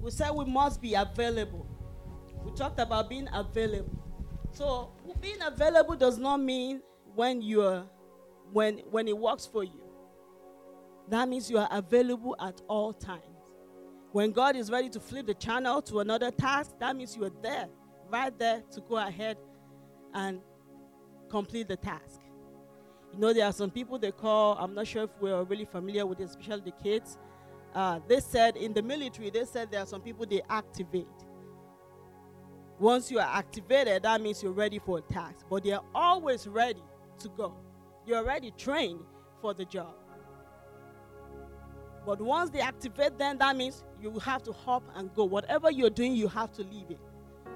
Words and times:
we 0.00 0.10
said 0.10 0.30
we 0.30 0.44
must 0.44 0.80
be 0.80 0.94
available. 0.94 1.66
We 2.44 2.52
talked 2.52 2.80
about 2.80 3.08
being 3.08 3.28
available. 3.32 3.98
So 4.52 4.92
being 5.20 5.42
available 5.42 5.96
does 5.96 6.18
not 6.18 6.38
mean 6.38 6.80
when 7.14 7.42
you're 7.42 7.84
when 8.52 8.78
when 8.90 9.08
it 9.08 9.16
works 9.16 9.46
for 9.46 9.64
you. 9.64 9.82
That 11.08 11.28
means 11.28 11.50
you 11.50 11.58
are 11.58 11.68
available 11.70 12.36
at 12.40 12.60
all 12.68 12.92
times. 12.92 13.22
When 14.12 14.32
God 14.32 14.56
is 14.56 14.70
ready 14.70 14.88
to 14.90 15.00
flip 15.00 15.26
the 15.26 15.34
channel 15.34 15.82
to 15.82 16.00
another 16.00 16.30
task, 16.30 16.72
that 16.80 16.96
means 16.96 17.16
you 17.16 17.24
are 17.24 17.32
there, 17.42 17.68
right 18.10 18.36
there 18.38 18.62
to 18.72 18.80
go 18.80 18.96
ahead 18.96 19.36
and 20.14 20.40
complete 21.28 21.68
the 21.68 21.76
task. 21.76 22.20
You 23.12 23.20
know, 23.20 23.32
there 23.32 23.46
are 23.46 23.52
some 23.52 23.70
people 23.70 23.98
they 23.98 24.12
call, 24.12 24.56
I'm 24.58 24.74
not 24.74 24.86
sure 24.86 25.04
if 25.04 25.10
we're 25.20 25.42
really 25.44 25.64
familiar 25.64 26.06
with 26.06 26.20
it, 26.20 26.24
especially 26.24 26.62
the 26.66 26.82
kids. 26.82 27.18
Uh, 27.74 28.00
they 28.08 28.20
said 28.20 28.56
in 28.56 28.72
the 28.72 28.82
military, 28.82 29.30
they 29.30 29.44
said 29.44 29.70
there 29.70 29.80
are 29.80 29.86
some 29.86 30.00
people 30.00 30.26
they 30.26 30.42
activate. 30.48 31.06
Once 32.78 33.10
you 33.10 33.18
are 33.18 33.36
activated, 33.36 34.02
that 34.04 34.20
means 34.20 34.42
you're 34.42 34.52
ready 34.52 34.78
for 34.78 34.98
a 34.98 35.02
task. 35.02 35.44
But 35.50 35.64
they 35.64 35.72
are 35.72 35.84
always 35.94 36.46
ready 36.46 36.82
to 37.18 37.28
go. 37.28 37.54
You're 38.06 38.18
already 38.18 38.52
trained 38.52 39.00
for 39.40 39.52
the 39.52 39.64
job. 39.64 39.94
But 42.06 42.20
once 42.20 42.50
they 42.50 42.60
activate, 42.60 43.18
then 43.18 43.38
that 43.38 43.56
means 43.56 43.84
you 44.00 44.18
have 44.20 44.42
to 44.44 44.52
hop 44.52 44.82
and 44.94 45.12
go. 45.14 45.24
Whatever 45.24 45.70
you're 45.70 45.90
doing, 45.90 46.14
you 46.14 46.28
have 46.28 46.52
to 46.52 46.62
leave 46.62 46.90
it 46.90 47.00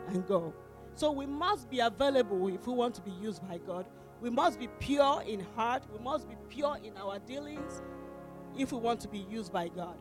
and 0.08 0.26
go. 0.26 0.52
So 0.94 1.10
we 1.10 1.24
must 1.24 1.70
be 1.70 1.80
available 1.80 2.48
if 2.48 2.66
we 2.66 2.74
want 2.74 2.94
to 2.96 3.02
be 3.02 3.12
used 3.12 3.46
by 3.48 3.58
God. 3.58 3.86
We 4.20 4.28
must 4.28 4.58
be 4.58 4.68
pure 4.78 5.22
in 5.26 5.40
heart. 5.56 5.84
We 5.90 6.02
must 6.04 6.28
be 6.28 6.36
pure 6.48 6.76
in 6.84 6.96
our 6.96 7.18
dealings 7.20 7.80
if 8.56 8.72
we 8.72 8.78
want 8.78 9.00
to 9.00 9.08
be 9.08 9.26
used 9.30 9.52
by 9.52 9.68
God. 9.68 9.96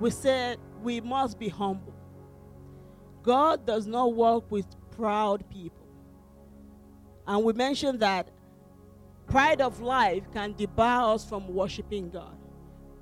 We 0.00 0.10
said 0.10 0.58
we 0.82 1.00
must 1.00 1.38
be 1.38 1.48
humble. 1.48 1.94
God 3.22 3.66
does 3.66 3.86
not 3.86 4.14
work 4.14 4.50
with 4.50 4.66
proud 4.90 5.48
people. 5.50 5.86
And 7.26 7.44
we 7.44 7.52
mentioned 7.52 8.00
that 8.00 8.30
pride 9.26 9.60
of 9.60 9.80
life 9.80 10.30
can 10.32 10.54
debar 10.54 11.14
us 11.14 11.24
from 11.24 11.48
worshiping 11.48 12.10
God. 12.10 12.36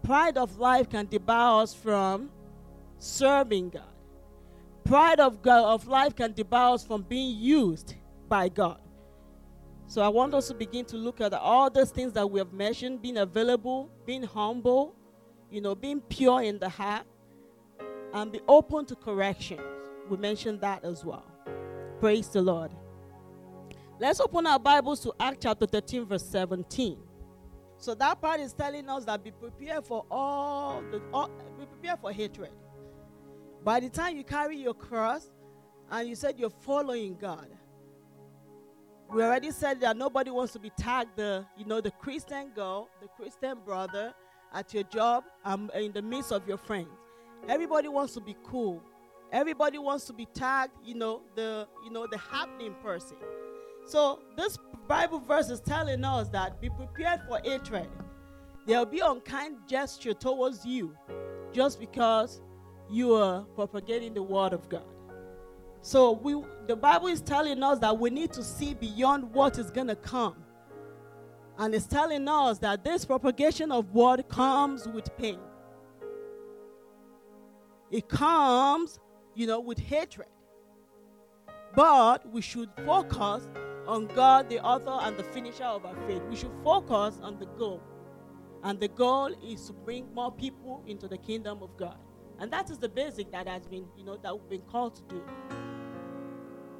Pride 0.02 0.38
of 0.38 0.58
life 0.58 0.88
can 0.88 1.06
debar 1.06 1.62
us 1.62 1.74
from 1.74 2.30
serving 2.98 3.70
God. 3.70 3.82
Pride 4.84 5.20
of, 5.20 5.42
God, 5.42 5.64
of 5.64 5.88
life 5.88 6.14
can 6.14 6.32
debar 6.32 6.74
us 6.74 6.84
from 6.84 7.02
being 7.02 7.38
used 7.38 7.94
by 8.28 8.48
God. 8.48 8.80
So 9.86 10.02
I 10.02 10.08
want 10.08 10.34
us 10.34 10.48
to 10.48 10.54
begin 10.54 10.84
to 10.86 10.96
look 10.96 11.20
at 11.20 11.32
all 11.34 11.70
those 11.70 11.90
things 11.90 12.12
that 12.14 12.28
we 12.28 12.40
have 12.40 12.52
mentioned 12.52 13.02
being 13.02 13.18
available, 13.18 13.90
being 14.06 14.22
humble, 14.22 14.94
you 15.50 15.60
know, 15.60 15.74
being 15.74 16.00
pure 16.00 16.42
in 16.42 16.58
the 16.58 16.68
heart, 16.68 17.06
and 18.12 18.32
be 18.32 18.40
open 18.48 18.86
to 18.86 18.96
corrections. 18.96 19.60
We 20.08 20.16
mentioned 20.16 20.60
that 20.62 20.84
as 20.84 21.04
well. 21.04 21.24
Praise 22.00 22.28
the 22.28 22.42
Lord. 22.42 22.70
Let's 24.00 24.20
open 24.20 24.46
our 24.46 24.58
Bibles 24.58 25.00
to 25.00 25.12
Act 25.20 25.42
chapter 25.42 25.66
13, 25.66 26.06
verse 26.06 26.24
17. 26.26 26.98
So 27.76 27.94
that 27.94 28.20
part 28.20 28.40
is 28.40 28.52
telling 28.52 28.88
us 28.88 29.04
that 29.04 29.22
be 29.22 29.30
prepared 29.30 29.84
for 29.84 30.04
all 30.10 30.82
the 30.90 31.02
all, 31.12 31.28
be 31.58 31.66
prepared 31.66 32.00
for 32.00 32.12
hatred. 32.12 32.50
By 33.62 33.80
the 33.80 33.88
time 33.88 34.16
you 34.16 34.24
carry 34.24 34.56
your 34.56 34.74
cross 34.74 35.30
and 35.90 36.08
you 36.08 36.14
said 36.14 36.38
you're 36.38 36.50
following 36.50 37.16
God, 37.16 37.48
we 39.14 39.22
already 39.22 39.52
said 39.52 39.80
that 39.80 39.96
nobody 39.96 40.30
wants 40.32 40.52
to 40.54 40.58
be 40.58 40.70
tagged 40.70 41.16
the 41.16 41.46
you 41.56 41.64
know 41.64 41.80
the 41.80 41.92
Christian 41.92 42.50
girl, 42.50 42.88
the 43.00 43.06
Christian 43.06 43.58
brother 43.64 44.12
at 44.52 44.74
your 44.74 44.82
job 44.84 45.24
um, 45.44 45.70
in 45.74 45.92
the 45.92 46.02
midst 46.02 46.32
of 46.32 46.46
your 46.48 46.56
friends. 46.56 46.88
Everybody 47.48 47.88
wants 47.88 48.14
to 48.14 48.20
be 48.20 48.34
cool. 48.42 48.82
Everybody 49.30 49.78
wants 49.78 50.04
to 50.06 50.12
be 50.12 50.26
tagged, 50.26 50.72
you 50.84 50.96
know, 50.96 51.22
the 51.36 51.68
you 51.84 51.90
know 51.90 52.08
the 52.10 52.18
happening 52.18 52.74
person. 52.82 53.16
So 53.86 54.20
this 54.36 54.58
Bible 54.88 55.20
verse 55.20 55.48
is 55.48 55.60
telling 55.60 56.04
us 56.04 56.28
that 56.30 56.60
be 56.60 56.68
prepared 56.70 57.20
for 57.28 57.38
hatred. 57.44 57.88
There'll 58.66 58.84
be 58.84 58.98
unkind 58.98 59.58
gesture 59.68 60.14
towards 60.14 60.66
you 60.66 60.96
just 61.52 61.78
because 61.78 62.40
you 62.90 63.14
are 63.14 63.42
propagating 63.54 64.14
the 64.14 64.22
word 64.22 64.52
of 64.52 64.68
God. 64.68 64.93
So 65.84 66.12
we 66.12 66.34
the 66.66 66.76
Bible 66.76 67.08
is 67.08 67.20
telling 67.20 67.62
us 67.62 67.78
that 67.80 67.98
we 67.98 68.08
need 68.08 68.32
to 68.32 68.42
see 68.42 68.72
beyond 68.72 69.30
what 69.34 69.58
is 69.58 69.70
going 69.70 69.88
to 69.88 69.96
come. 69.96 70.34
And 71.58 71.74
it's 71.74 71.86
telling 71.86 72.26
us 72.26 72.56
that 72.60 72.82
this 72.84 73.04
propagation 73.04 73.70
of 73.70 73.92
word 73.92 74.26
comes 74.30 74.88
with 74.88 75.14
pain. 75.18 75.38
It 77.90 78.08
comes, 78.08 78.98
you 79.34 79.46
know, 79.46 79.60
with 79.60 79.78
hatred. 79.78 80.28
But 81.76 82.26
we 82.32 82.40
should 82.40 82.70
focus 82.86 83.46
on 83.86 84.06
God, 84.06 84.48
the 84.48 84.60
author 84.60 84.98
and 85.06 85.18
the 85.18 85.24
finisher 85.24 85.64
of 85.64 85.84
our 85.84 85.94
faith. 86.06 86.22
We 86.30 86.36
should 86.36 86.54
focus 86.64 87.20
on 87.22 87.38
the 87.38 87.46
goal. 87.58 87.82
And 88.62 88.80
the 88.80 88.88
goal 88.88 89.34
is 89.46 89.66
to 89.66 89.74
bring 89.74 90.12
more 90.14 90.32
people 90.32 90.82
into 90.86 91.08
the 91.08 91.18
kingdom 91.18 91.62
of 91.62 91.76
God. 91.76 91.98
And 92.38 92.50
that 92.54 92.70
is 92.70 92.78
the 92.78 92.88
basic 92.88 93.30
that 93.32 93.46
has 93.46 93.66
been, 93.66 93.84
you 93.98 94.04
know, 94.04 94.16
that 94.22 94.34
we've 94.34 94.48
been 94.48 94.62
called 94.62 94.94
to 94.94 95.02
do. 95.14 95.22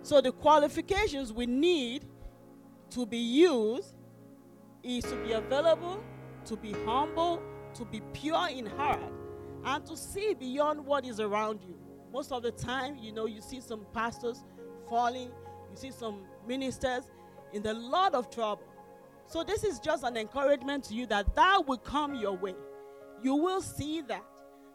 So 0.04 0.20
the 0.20 0.32
qualifications 0.32 1.32
we 1.32 1.47
need 1.47 2.04
to 2.91 3.06
be 3.06 3.16
used 3.16 3.94
is 4.82 5.03
to 5.04 5.16
be 5.25 5.32
available, 5.32 6.04
to 6.44 6.56
be 6.56 6.72
humble, 6.84 7.41
to 7.72 7.87
be 7.87 8.03
pure 8.12 8.48
in 8.50 8.66
heart, 8.66 9.00
and 9.65 9.87
to 9.87 9.97
see 9.97 10.34
beyond 10.34 10.84
what 10.84 11.06
is 11.06 11.20
around 11.20 11.62
you. 11.66 11.75
Most 12.12 12.32
of 12.32 12.42
the 12.42 12.53
time, 12.53 12.98
you 13.00 13.12
know, 13.12 13.25
you 13.25 13.41
see 13.41 13.62
some 13.62 13.87
pastors 13.94 14.44
falling, 14.91 15.31
you 15.70 15.76
see 15.76 15.91
some 15.91 16.26
ministers 16.47 17.04
in 17.54 17.66
a 17.66 17.72
lot 17.72 18.15
of 18.15 18.28
trouble. 18.28 18.65
So 19.26 19.42
this 19.42 19.65
is 19.65 19.81
just 19.81 20.04
an 20.04 20.19
encouragement 20.19 20.84
to 20.84 20.94
you 20.94 21.06
that 21.06 21.34
that 21.34 21.66
will 21.66 21.78
come 21.78 22.15
your 22.15 22.36
way. 22.36 22.54
You 23.22 23.36
will 23.36 23.62
see 23.62 24.03
that. 24.03 24.22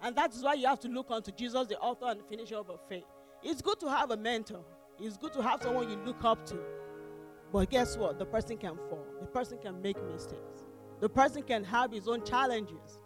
And 0.01 0.15
that 0.15 0.33
is 0.33 0.41
why 0.41 0.55
you 0.55 0.65
have 0.65 0.79
to 0.79 0.87
look 0.87 1.11
unto 1.11 1.31
Jesus, 1.31 1.67
the 1.67 1.77
author 1.77 2.07
and 2.07 2.21
finisher 2.27 2.55
of 2.55 2.79
faith. 2.89 3.03
It's 3.43 3.61
good 3.61 3.79
to 3.81 3.89
have 3.91 4.09
a 4.09 4.17
mentor. 4.17 4.65
It's 5.01 5.17
good 5.17 5.33
to 5.33 5.41
have 5.41 5.61
someone 5.61 5.89
you 5.89 5.97
look 6.05 6.23
up 6.23 6.45
to. 6.47 6.57
But 7.51 7.69
guess 7.69 7.97
what? 7.97 8.19
The 8.19 8.25
person 8.25 8.57
can 8.57 8.75
fall. 8.89 9.05
The 9.21 9.27
person 9.27 9.57
can 9.57 9.81
make 9.81 9.97
mistakes. 10.11 10.65
The 10.99 11.09
person 11.09 11.43
can 11.43 11.63
have 11.63 11.91
his 11.91 12.07
own 12.07 12.23
challenges. 12.25 12.99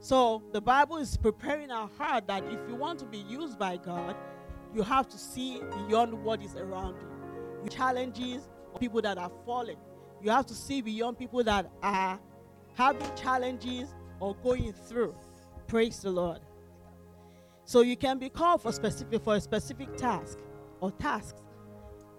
So 0.00 0.42
the 0.52 0.60
Bible 0.60 0.96
is 0.96 1.16
preparing 1.16 1.70
our 1.70 1.88
heart 1.96 2.26
that 2.26 2.44
if 2.44 2.58
you 2.68 2.74
want 2.74 2.98
to 2.98 3.04
be 3.06 3.18
used 3.18 3.58
by 3.58 3.76
God, 3.76 4.16
you 4.74 4.82
have 4.82 5.08
to 5.08 5.18
see 5.18 5.60
beyond 5.86 6.12
what 6.24 6.42
is 6.42 6.56
around 6.56 6.96
you. 6.96 7.68
Challenges, 7.68 8.48
people 8.80 9.00
that 9.02 9.18
are 9.18 9.30
falling. 9.46 9.76
You 10.20 10.30
have 10.30 10.46
to 10.46 10.54
see 10.54 10.82
beyond 10.82 11.18
people 11.18 11.44
that 11.44 11.70
are 11.82 12.18
having 12.74 13.06
challenges 13.14 13.94
or 14.18 14.34
going 14.36 14.72
through. 14.72 15.14
Praise 15.68 16.00
the 16.00 16.10
Lord. 16.10 16.40
So 17.64 17.82
you 17.82 17.96
can 17.96 18.18
be 18.18 18.28
called 18.28 18.62
for 18.62 18.72
specific 18.72 19.22
for 19.22 19.36
a 19.36 19.40
specific 19.40 19.96
task 19.96 20.38
or 20.82 20.90
tasks, 20.90 21.40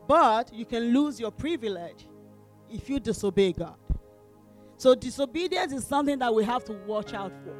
but 0.07 0.51
you 0.53 0.65
can 0.65 0.93
lose 0.93 1.19
your 1.19 1.31
privilege 1.31 2.07
if 2.71 2.89
you 2.89 2.99
disobey 2.99 3.51
God. 3.51 3.75
So 4.77 4.95
disobedience 4.95 5.73
is 5.73 5.85
something 5.85 6.17
that 6.19 6.33
we 6.33 6.45
have 6.45 6.63
to 6.65 6.73
watch 6.87 7.13
out 7.13 7.33
for. 7.43 7.55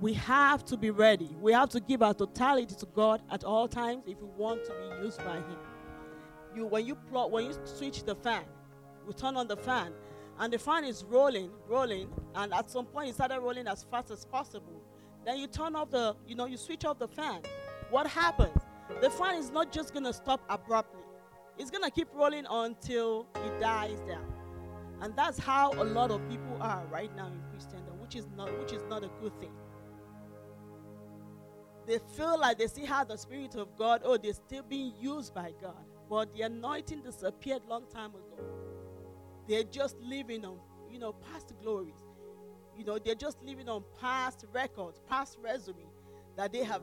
We 0.00 0.14
have 0.14 0.64
to 0.64 0.76
be 0.76 0.90
ready. 0.90 1.30
We 1.40 1.52
have 1.52 1.68
to 1.70 1.80
give 1.80 2.02
our 2.02 2.14
totality 2.14 2.74
to 2.74 2.86
God 2.86 3.22
at 3.30 3.44
all 3.44 3.68
times 3.68 4.02
if 4.06 4.18
we 4.18 4.28
want 4.36 4.64
to 4.64 4.72
be 4.72 5.04
used 5.04 5.18
by 5.18 5.36
Him. 5.36 5.58
You 6.56 6.66
when 6.66 6.86
you 6.86 6.96
plot 6.96 7.30
when 7.30 7.44
you 7.44 7.54
switch 7.64 8.02
the 8.02 8.14
fan, 8.16 8.44
we 9.06 9.12
turn 9.12 9.36
on 9.36 9.46
the 9.46 9.56
fan, 9.56 9.92
and 10.40 10.52
the 10.52 10.58
fan 10.58 10.84
is 10.84 11.04
rolling, 11.04 11.50
rolling, 11.68 12.08
and 12.34 12.52
at 12.54 12.70
some 12.70 12.86
point 12.86 13.10
it 13.10 13.14
started 13.14 13.40
rolling 13.40 13.68
as 13.68 13.84
fast 13.84 14.10
as 14.10 14.24
possible. 14.24 14.82
Then 15.24 15.38
you 15.38 15.46
turn 15.46 15.76
off 15.76 15.90
the, 15.90 16.16
you 16.26 16.34
know, 16.34 16.46
you 16.46 16.56
switch 16.56 16.84
off 16.84 16.98
the 16.98 17.08
fan. 17.08 17.42
What 17.90 18.06
happens? 18.06 18.58
The 19.00 19.10
fan 19.10 19.36
is 19.36 19.50
not 19.50 19.72
just 19.72 19.94
gonna 19.94 20.12
stop 20.12 20.40
abruptly. 20.48 21.02
It's 21.58 21.70
gonna 21.70 21.90
keep 21.90 22.08
rolling 22.14 22.46
until 22.48 23.26
it 23.44 23.60
dies 23.60 24.00
down. 24.00 24.32
And 25.00 25.14
that's 25.16 25.38
how 25.38 25.72
a 25.72 25.84
lot 25.84 26.10
of 26.10 26.26
people 26.28 26.56
are 26.60 26.86
right 26.86 27.14
now 27.16 27.26
in 27.26 27.40
Christendom, 27.50 27.98
which 28.00 28.14
is 28.14 28.28
not 28.36 28.56
which 28.58 28.72
is 28.72 28.82
not 28.88 29.02
a 29.02 29.10
good 29.20 29.38
thing. 29.40 29.52
They 31.86 31.98
feel 32.16 32.38
like 32.38 32.58
they 32.58 32.68
see 32.68 32.84
how 32.84 33.02
the 33.02 33.16
Spirit 33.16 33.56
of 33.56 33.76
God, 33.76 34.02
oh, 34.04 34.16
they're 34.16 34.32
still 34.32 34.62
being 34.62 34.92
used 35.00 35.34
by 35.34 35.52
God. 35.60 35.84
But 36.08 36.32
the 36.34 36.42
anointing 36.42 37.02
disappeared 37.02 37.62
long 37.68 37.86
time 37.92 38.10
ago. 38.10 38.44
They're 39.48 39.64
just 39.64 39.96
living 39.98 40.44
on, 40.44 40.58
you 40.90 41.00
know, 41.00 41.12
past 41.12 41.52
glories. 41.60 42.02
You 42.76 42.84
know, 42.84 42.98
they're 42.98 43.16
just 43.16 43.42
living 43.42 43.68
on 43.68 43.82
past 44.00 44.44
records, 44.52 45.00
past 45.08 45.36
resume 45.42 45.86
that 46.36 46.52
they 46.52 46.62
have. 46.62 46.82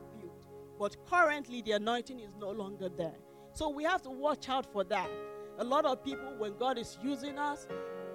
But 0.80 0.96
currently, 1.04 1.60
the 1.60 1.72
anointing 1.72 2.20
is 2.20 2.30
no 2.40 2.50
longer 2.50 2.88
there. 2.88 3.12
So 3.52 3.68
we 3.68 3.84
have 3.84 4.00
to 4.00 4.10
watch 4.10 4.48
out 4.48 4.64
for 4.72 4.82
that. 4.84 5.10
A 5.58 5.64
lot 5.64 5.84
of 5.84 6.02
people, 6.02 6.34
when 6.38 6.56
God 6.56 6.78
is 6.78 6.96
using 7.02 7.38
us, 7.38 7.68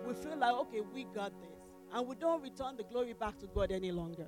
we 0.04 0.16
feel 0.16 0.36
like, 0.36 0.52
okay, 0.54 0.82
we 0.82 1.04
got 1.14 1.32
this. 1.40 1.70
And 1.94 2.08
we 2.08 2.16
don't 2.16 2.42
return 2.42 2.76
the 2.76 2.84
glory 2.84 3.14
back 3.14 3.38
to 3.38 3.46
God 3.46 3.72
any 3.72 3.92
longer. 3.92 4.26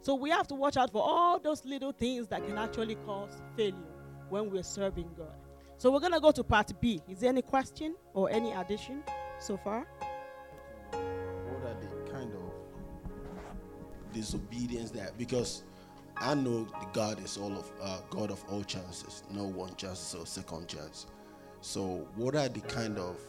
So 0.00 0.16
we 0.16 0.28
have 0.30 0.48
to 0.48 0.56
watch 0.56 0.76
out 0.76 0.90
for 0.90 1.02
all 1.02 1.38
those 1.38 1.64
little 1.64 1.92
things 1.92 2.26
that 2.28 2.44
can 2.44 2.58
actually 2.58 2.96
cause 2.96 3.40
failure 3.56 3.76
when 4.28 4.50
we're 4.50 4.64
serving 4.64 5.10
God. 5.16 5.36
So 5.76 5.92
we're 5.92 6.00
going 6.00 6.14
to 6.14 6.20
go 6.20 6.32
to 6.32 6.42
part 6.42 6.72
B. 6.80 7.00
Is 7.08 7.20
there 7.20 7.28
any 7.28 7.42
question 7.42 7.94
or 8.12 8.28
any 8.28 8.50
addition 8.50 9.04
so 9.38 9.56
far? 9.56 9.86
What 10.90 11.62
are 11.62 11.76
the 11.80 12.10
kind 12.10 12.32
of 12.34 14.12
disobedience 14.12 14.90
that 14.90 15.16
because 15.16 15.62
I 16.20 16.34
know 16.34 16.66
God 16.92 17.22
is 17.24 17.36
all 17.36 17.52
of 17.52 17.70
uh, 17.80 17.98
God 18.10 18.30
of 18.30 18.42
all 18.50 18.62
chances, 18.64 19.22
no 19.30 19.44
one 19.44 19.74
chance 19.76 20.14
or 20.14 20.26
second 20.26 20.68
chance. 20.68 21.06
So 21.60 22.08
what 22.16 22.34
are 22.34 22.48
the 22.48 22.60
kind 22.60 22.98
of 22.98 23.20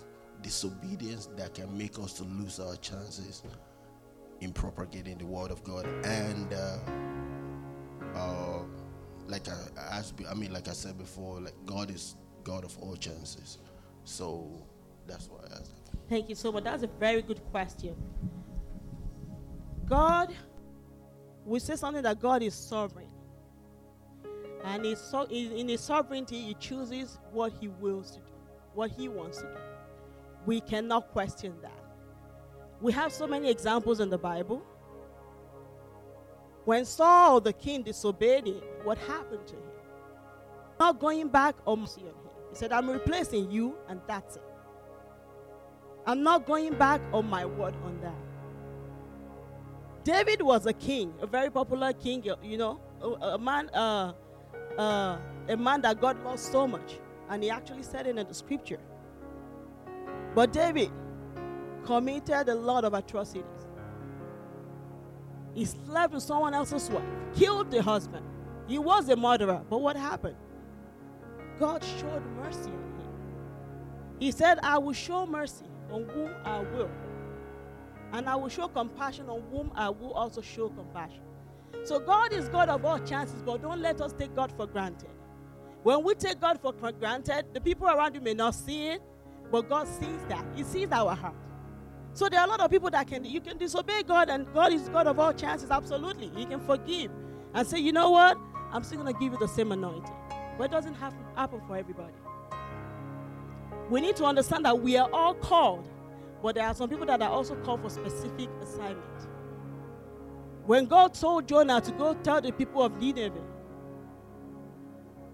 disobedience 0.41 1.27
that 1.37 1.53
can 1.53 1.75
make 1.77 1.99
us 1.99 2.13
to 2.13 2.23
lose 2.23 2.59
our 2.59 2.75
chances 2.77 3.43
in 4.41 4.53
propagating 4.53 5.17
the 5.17 5.25
word 5.25 5.51
of 5.51 5.63
God 5.63 5.85
and 6.05 6.53
uh, 6.53 6.77
uh, 8.15 8.59
like 9.27 9.47
I, 9.49 9.97
as 9.97 10.13
I 10.29 10.33
mean 10.33 10.53
like 10.53 10.69
I 10.69 10.73
said 10.73 10.97
before 10.97 11.41
like 11.41 11.55
God 11.65 11.91
is 11.91 12.15
God 12.45 12.63
of 12.63 12.77
all 12.79 12.95
chances 12.95 13.57
so 14.05 14.49
that's 15.07 15.29
why 15.29 15.39
I 15.51 15.59
asked 15.59 15.79
Thank 16.09 16.27
you 16.27 16.35
so 16.35 16.51
much. 16.51 16.63
That's 16.63 16.81
a 16.81 16.87
very 16.87 17.21
good 17.21 17.39
question. 17.51 17.95
God, 19.85 20.33
we 21.49 21.59
say 21.59 21.75
something 21.75 22.03
that 22.03 22.19
God 22.19 22.43
is 22.43 22.53
sovereign. 22.53 23.09
And 24.63 24.85
in 24.85 25.67
his 25.67 25.81
sovereignty, 25.81 26.41
he 26.41 26.53
chooses 26.55 27.17
what 27.31 27.53
he 27.59 27.67
wills 27.67 28.11
to 28.11 28.17
do, 28.17 28.33
what 28.73 28.91
he 28.91 29.07
wants 29.07 29.37
to 29.39 29.45
do. 29.45 29.57
We 30.45 30.61
cannot 30.61 31.11
question 31.11 31.55
that. 31.61 31.71
We 32.81 32.91
have 32.93 33.11
so 33.11 33.25
many 33.27 33.49
examples 33.49 33.99
in 33.99 34.09
the 34.09 34.17
Bible. 34.17 34.61
When 36.65 36.85
Saul 36.85 37.41
the 37.41 37.53
king 37.53 37.83
disobeyed 37.83 38.47
him, 38.47 38.61
what 38.83 38.97
happened 38.99 39.47
to 39.47 39.55
him? 39.55 39.61
Not 40.79 40.99
going 40.99 41.29
back 41.29 41.55
or 41.65 41.75
mercy 41.77 42.01
on 42.01 42.07
him. 42.07 42.15
He 42.51 42.55
said, 42.55 42.71
I'm 42.71 42.89
replacing 42.89 43.49
you, 43.51 43.75
and 43.87 44.01
that's 44.07 44.35
it. 44.35 44.43
I'm 46.05 46.21
not 46.21 46.45
going 46.45 46.73
back 46.73 47.01
on 47.13 47.25
my 47.27 47.45
word 47.45 47.75
on 47.83 47.99
that. 48.01 48.18
David 50.09 50.41
was 50.41 50.65
a 50.65 50.73
king, 50.73 51.13
a 51.21 51.27
very 51.27 51.51
popular 51.51 51.93
king, 51.93 52.25
you 52.41 52.57
know, 52.57 52.79
a, 52.99 53.07
a 53.35 53.37
man, 53.37 53.69
uh, 53.75 54.13
uh, 54.75 55.19
a 55.47 55.55
man 55.55 55.81
that 55.81 56.01
God 56.01 56.23
loved 56.23 56.39
so 56.39 56.65
much, 56.65 56.97
and 57.29 57.43
he 57.43 57.51
actually 57.51 57.83
said 57.83 58.07
it 58.07 58.17
in 58.17 58.27
the 58.27 58.33
scripture. 58.33 58.79
But 60.33 60.51
David 60.51 60.89
committed 61.85 62.49
a 62.49 62.55
lot 62.55 62.85
of 62.85 62.95
atrocities. 62.95 63.67
He 65.53 65.65
slept 65.65 66.15
with 66.15 66.23
someone 66.23 66.55
else's 66.55 66.89
wife, 66.89 67.03
killed 67.35 67.69
the 67.69 67.83
husband. 67.83 68.25
He 68.67 68.79
was 68.79 69.09
a 69.09 69.15
murderer. 69.15 69.61
But 69.69 69.79
what 69.79 69.95
happened? 69.95 70.37
God 71.59 71.83
showed 71.99 72.25
mercy 72.35 72.71
on 72.71 72.93
him. 72.99 73.11
He 74.19 74.31
said, 74.31 74.57
I 74.63 74.79
will 74.79 74.93
show 74.93 75.27
mercy 75.27 75.65
on 75.91 76.05
whom 76.05 76.31
I 76.45 76.61
will. 76.61 76.89
And 78.13 78.27
I 78.27 78.35
will 78.35 78.49
show 78.49 78.67
compassion 78.67 79.29
on 79.29 79.43
whom 79.51 79.71
I 79.75 79.89
will 79.89 80.13
also 80.13 80.41
show 80.41 80.69
compassion. 80.69 81.21
So 81.83 81.99
God 81.99 82.33
is 82.33 82.49
God 82.49 82.69
of 82.69 82.83
all 82.83 82.99
chances, 82.99 83.41
but 83.41 83.61
don't 83.61 83.81
let 83.81 84.01
us 84.01 84.13
take 84.13 84.35
God 84.35 84.51
for 84.51 84.67
granted. 84.67 85.09
When 85.83 86.03
we 86.03 86.13
take 86.15 86.41
God 86.41 86.59
for 86.61 86.73
granted, 86.73 87.45
the 87.53 87.61
people 87.61 87.87
around 87.87 88.15
you 88.15 88.21
may 88.21 88.33
not 88.33 88.55
see 88.55 88.89
it, 88.89 89.01
but 89.51 89.69
God 89.69 89.87
sees 89.87 90.25
that. 90.27 90.45
He 90.55 90.63
sees 90.63 90.91
our 90.91 91.15
heart. 91.15 91.35
So 92.13 92.27
there 92.27 92.39
are 92.39 92.47
a 92.47 92.49
lot 92.49 92.59
of 92.59 92.71
people 92.71 92.89
that 92.89 93.07
can 93.07 93.23
you 93.23 93.39
can 93.39 93.57
disobey 93.57 94.03
God, 94.03 94.29
and 94.29 94.51
God 94.53 94.73
is 94.73 94.89
God 94.89 95.07
of 95.07 95.19
all 95.19 95.31
chances. 95.31 95.71
Absolutely, 95.71 96.29
He 96.35 96.45
can 96.45 96.59
forgive 96.59 97.11
and 97.53 97.65
say, 97.65 97.79
you 97.79 97.93
know 97.93 98.09
what, 98.09 98.37
I'm 98.71 98.83
still 98.83 98.97
gonna 98.97 99.13
give 99.13 99.31
you 99.33 99.39
the 99.39 99.47
same 99.47 99.71
anointing. 99.71 100.13
But 100.57 100.65
it 100.65 100.71
doesn't 100.71 100.95
have 100.95 101.13
to 101.13 101.23
happen 101.35 101.61
for 101.67 101.77
everybody. 101.77 102.13
We 103.89 104.01
need 104.01 104.15
to 104.17 104.25
understand 104.25 104.65
that 104.65 104.79
we 104.81 104.97
are 104.97 105.09
all 105.13 105.33
called, 105.33 105.87
but 106.41 106.55
there 106.55 106.65
are 106.65 106.73
some 106.73 106.89
people 106.89 107.05
that 107.05 107.21
are 107.21 107.29
also 107.29 107.55
called 107.55 107.81
for 107.81 107.89
specific 107.89 108.49
assignment. 108.61 109.27
When 110.65 110.85
God 110.85 111.13
told 111.13 111.47
Jonah 111.47 111.81
to 111.81 111.91
go 111.91 112.13
tell 112.15 112.41
the 112.41 112.51
people 112.51 112.83
of 112.83 112.97
Nineveh, 112.99 113.43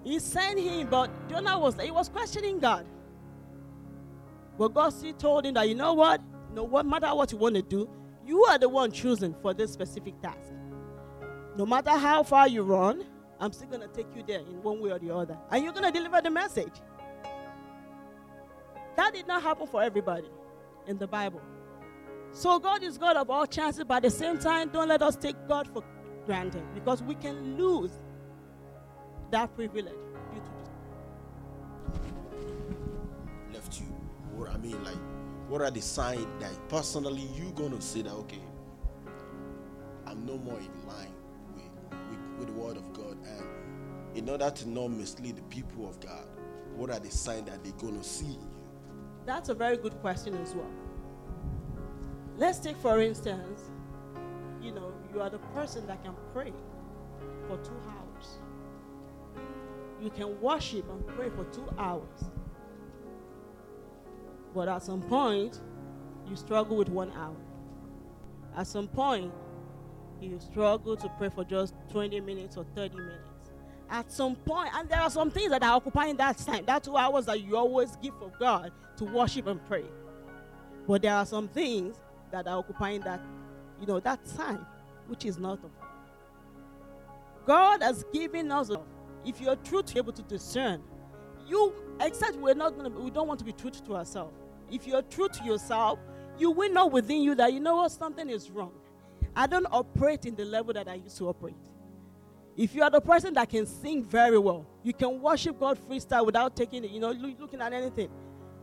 He 0.05 0.19
sent 0.19 0.59
him, 0.59 0.87
but 0.87 1.09
Jonah 1.27 1.57
was 1.59 1.79
he 1.81 1.91
was 1.91 2.09
questioning 2.09 2.59
God. 2.59 2.85
But 4.57 4.73
God 4.73 4.89
still 4.89 5.13
told 5.13 5.45
him 5.45 5.55
that 5.55 5.67
you 5.67 5.75
know 5.75 5.93
what? 5.95 6.21
No 6.53 6.67
matter 6.83 7.13
what 7.13 7.31
you 7.31 7.39
want 7.39 7.55
to 7.55 7.63
do, 7.63 7.89
you 8.25 8.43
are 8.45 8.57
the 8.57 8.69
one 8.69 8.91
chosen 8.91 9.35
for 9.41 9.53
this 9.53 9.73
specific 9.73 10.21
task. 10.21 10.53
No 11.57 11.65
matter 11.65 11.91
how 11.91 12.23
far 12.23 12.47
you 12.47 12.61
run, 12.61 13.03
I'm 13.39 13.51
still 13.51 13.67
going 13.67 13.81
to 13.81 13.87
take 13.87 14.07
you 14.15 14.23
there 14.25 14.39
in 14.39 14.61
one 14.61 14.79
way 14.79 14.91
or 14.91 14.99
the 14.99 15.13
other. 15.13 15.37
And 15.51 15.63
you're 15.63 15.73
going 15.73 15.85
to 15.85 15.91
deliver 15.91 16.21
the 16.21 16.29
message. 16.29 16.73
That 18.95 19.13
did 19.13 19.27
not 19.27 19.41
happen 19.41 19.67
for 19.67 19.81
everybody 19.81 20.29
in 20.87 20.97
the 20.97 21.07
Bible. 21.07 21.41
So 22.31 22.59
God 22.59 22.83
is 22.83 22.97
God 22.97 23.15
of 23.15 23.29
all 23.29 23.45
chances, 23.45 23.83
but 23.85 23.95
at 23.95 24.03
the 24.03 24.09
same 24.09 24.37
time, 24.37 24.69
don't 24.69 24.89
let 24.89 25.01
us 25.01 25.15
take 25.15 25.35
God 25.47 25.67
for 25.73 25.83
granted 26.25 26.63
because 26.73 27.01
we 27.01 27.15
can 27.15 27.57
lose 27.57 27.91
that 29.31 29.55
privilege 29.55 29.85
due 29.85 30.41
to 30.41 30.51
this. 31.93 33.53
Left 33.53 33.79
you, 33.79 33.87
or 34.37 34.49
I 34.49 34.57
mean, 34.57 34.83
like 34.83 34.97
what 35.47 35.61
are 35.61 35.71
the 35.71 35.81
signs 35.81 36.25
that 36.39 36.51
personally 36.69 37.27
you 37.35 37.51
gonna 37.55 37.79
say 37.79 38.01
that 38.01 38.11
okay, 38.11 38.41
I'm 40.05 40.25
no 40.25 40.37
more 40.37 40.59
in 40.59 40.87
line 40.87 41.13
with, 41.53 41.63
with, 42.09 42.39
with 42.39 42.47
the 42.47 42.53
word 42.53 42.77
of 42.77 42.91
God, 42.93 43.17
and 43.25 44.17
in 44.17 44.29
order 44.29 44.49
to 44.49 44.69
not 44.69 44.89
mislead 44.89 45.37
the 45.37 45.43
people 45.43 45.87
of 45.87 45.99
God, 45.99 46.25
what 46.75 46.89
are 46.89 46.99
the 46.99 47.11
signs 47.11 47.49
that 47.49 47.63
they're 47.63 47.73
gonna 47.73 48.03
see? 48.03 48.37
That's 49.25 49.49
a 49.49 49.53
very 49.53 49.77
good 49.77 49.99
question 50.01 50.35
as 50.41 50.53
well. 50.53 50.71
Let's 52.37 52.59
take 52.59 52.77
for 52.77 52.99
instance, 53.01 53.71
you 54.61 54.71
know, 54.71 54.93
you 55.13 55.21
are 55.21 55.29
the 55.29 55.39
person 55.53 55.87
that 55.87 56.03
can 56.03 56.13
pray 56.33 56.53
for 57.47 57.57
two 57.57 57.77
hours. 57.87 58.39
You 60.01 60.09
can 60.09 60.39
worship 60.41 60.89
and 60.89 61.07
pray 61.07 61.29
for 61.29 61.45
two 61.45 61.67
hours 61.77 62.25
but 64.55 64.69
at 64.69 64.81
some 64.81 65.01
point, 65.01 65.59
you 66.25 66.37
struggle 66.37 66.77
with 66.77 66.87
one 66.87 67.11
hour. 67.11 67.35
At 68.55 68.67
some 68.67 68.87
point, 68.87 69.33
you 70.21 70.39
struggle 70.39 70.95
to 70.95 71.09
pray 71.17 71.27
for 71.27 71.43
just 71.43 71.75
20 71.91 72.21
minutes 72.21 72.55
or 72.55 72.65
30 72.73 72.95
minutes. 72.95 73.34
At 73.89 74.11
some 74.11 74.35
point, 74.35 74.69
and 74.73 74.89
there 74.89 74.99
are 74.99 75.09
some 75.09 75.29
things 75.29 75.51
that 75.51 75.63
are 75.63 75.75
occupying 75.75 76.17
that 76.17 76.37
time, 76.39 76.65
that 76.65 76.83
two 76.83 76.97
hours 76.97 77.25
that 77.27 77.41
you 77.41 77.55
always 77.55 77.95
give 77.97 78.17
for 78.17 78.31
God 78.39 78.71
to 78.97 79.05
worship 79.05 79.47
and 79.47 79.63
pray. 79.65 79.85
But 80.87 81.03
there 81.03 81.13
are 81.13 81.25
some 81.25 81.47
things 81.47 81.97
that 82.31 82.47
are 82.47 82.57
occupying 82.57 83.01
that, 83.01 83.21
you 83.79 83.85
know, 83.85 83.99
that 83.99 84.25
time, 84.35 84.65
which 85.07 85.25
is 85.25 85.37
not 85.37 85.63
of 85.63 85.71
God 85.79 85.89
God 87.45 87.83
has 87.83 88.03
given 88.11 88.51
us, 88.51 88.71
if 89.23 89.39
you're 89.39 89.55
true 89.57 89.83
to 89.83 89.93
be 89.93 89.99
able 89.99 90.13
to 90.13 90.23
discern, 90.23 90.81
you, 91.47 91.73
except 92.01 92.37
we're 92.37 92.55
not 92.55 92.77
to, 92.83 92.89
we 92.89 93.11
don't 93.11 93.27
want 93.27 93.39
to 93.39 93.45
be 93.45 93.53
true 93.53 93.69
to 93.69 93.95
ourselves 93.95 94.33
if 94.71 94.87
you're 94.87 95.01
true 95.03 95.29
to 95.29 95.43
yourself, 95.43 95.99
you 96.37 96.51
will 96.51 96.71
know 96.71 96.87
within 96.87 97.21
you 97.21 97.35
that 97.35 97.53
you 97.53 97.59
know 97.59 97.77
what 97.77 97.91
something 97.91 98.29
is 98.29 98.49
wrong. 98.49 98.73
I 99.35 99.47
don't 99.47 99.67
operate 99.71 100.25
in 100.25 100.35
the 100.35 100.45
level 100.45 100.73
that 100.73 100.87
I 100.87 100.95
used 100.95 101.17
to 101.17 101.29
operate. 101.29 101.55
If 102.57 102.73
you 102.73 102.83
are 102.83 102.89
the 102.89 103.01
person 103.01 103.33
that 103.33 103.49
can 103.49 103.65
sing 103.65 104.03
very 104.03 104.37
well, 104.37 104.65
you 104.83 104.93
can 104.93 105.21
worship 105.21 105.59
God 105.59 105.77
freestyle 105.89 106.25
without 106.25 106.55
taking 106.55 106.85
it, 106.85 106.91
you 106.91 106.99
know, 106.99 107.11
looking 107.11 107.61
at 107.61 107.73
anything. 107.73 108.09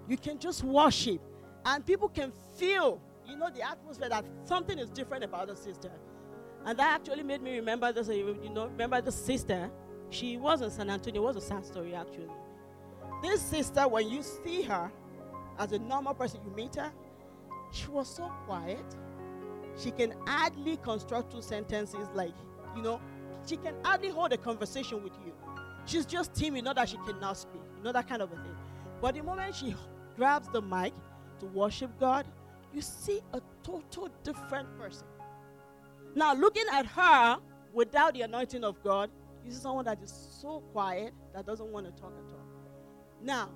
You 0.09 0.17
can 0.17 0.39
just 0.39 0.65
worship, 0.65 1.21
and 1.65 1.85
people 1.85 2.09
can 2.09 2.33
feel, 2.57 3.01
you 3.27 3.37
know, 3.37 3.51
the 3.51 3.63
atmosphere 3.63 4.09
that 4.09 4.25
something 4.45 4.79
is 4.79 4.89
different 4.91 5.25
about 5.25 5.49
the 5.49 5.57
sister. 5.57 5.91
And 6.65 6.79
that 6.79 6.95
actually 6.95 7.23
made 7.23 7.43
me 7.43 7.57
remember 7.57 7.93
this, 7.93 8.09
uh, 8.09 8.13
you 8.13 8.51
know, 8.51 8.67
remember 8.67 9.01
the 9.01 9.13
sister. 9.13 9.71
She 10.11 10.37
was 10.37 10.63
in 10.63 10.71
San 10.71 10.91
Antonio. 10.91 11.23
It 11.23 11.25
was 11.25 11.37
a 11.37 11.41
sad 11.41 11.65
story, 11.67 11.95
actually. 11.95 12.31
This 13.23 13.41
sister, 13.43 13.87
when 13.89 14.09
you 14.09 14.23
see 14.23 14.63
her, 14.63 14.91
as 15.59 15.73
a 15.73 15.79
normal 15.79 16.15
person, 16.15 16.41
you 16.45 16.51
meet 16.55 16.77
her, 16.77 16.93
she 17.73 17.89
was 17.89 18.09
so 18.09 18.31
quiet. 18.47 18.85
She 19.79 19.91
can 19.91 20.15
hardly 20.27 20.77
construct 20.79 21.33
two 21.33 21.43
sentences 21.43 22.09
like, 22.15 22.35
you 22.77 22.83
know, 22.83 23.01
she 23.47 23.57
can 23.57 23.75
hardly 23.83 24.09
hold 24.09 24.33
a 24.33 24.37
conversation 24.37 25.03
with 25.03 25.13
you. 25.25 25.33
She's 25.85 26.07
just 26.07 26.35
timid, 26.35 26.65
not 26.65 26.77
that 26.77 26.89
she 26.89 26.97
cannot 26.99 27.37
speak, 27.37 27.63
you 27.77 27.83
know, 27.83 27.93
that 27.93 28.09
kind 28.09 28.23
of 28.23 28.31
a 28.33 28.37
thing. 28.37 28.57
But 29.01 29.15
the 29.15 29.23
moment 29.23 29.55
she 29.55 29.75
grabs 30.17 30.49
the 30.49 30.63
mic 30.63 30.93
to 31.41 31.47
worship 31.47 31.91
God, 31.99 32.27
you 32.73 32.81
see 32.81 33.21
a 33.33 33.41
total 33.63 34.09
different 34.23 34.69
person. 34.79 35.07
Now, 36.15 36.35
looking 36.35 36.65
at 36.73 36.87
her 36.87 37.39
without 37.73 38.15
the 38.15 38.23
anointing 38.23 38.65
of 38.65 38.83
God, 38.83 39.11
you 39.45 39.51
see 39.51 39.59
someone 39.59 39.85
that 39.87 40.01
is 40.03 40.13
so 40.41 40.61
quiet 40.73 41.13
that 41.35 41.47
doesn't 41.47 41.69
want 41.69 41.87
to 41.87 41.93
talk 42.01 42.13
at 42.13 42.33
all. 42.33 42.47
Now, 43.23 43.51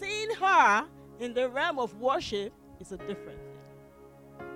seeing 0.00 0.30
her 0.34 0.86
in 1.20 1.34
the 1.34 1.48
realm 1.48 1.78
of 1.78 1.94
worship 2.00 2.52
is 2.80 2.92
a 2.92 2.96
different 2.96 3.38
thing. 3.38 4.48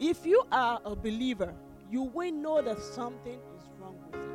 If 0.00 0.24
you 0.24 0.42
are 0.50 0.80
a 0.84 0.96
believer, 0.96 1.54
you 1.90 2.02
will 2.02 2.32
know 2.32 2.62
that 2.62 2.80
something 2.80 3.38
wrong 3.80 3.96
with 4.06 4.20
you. 4.20 4.30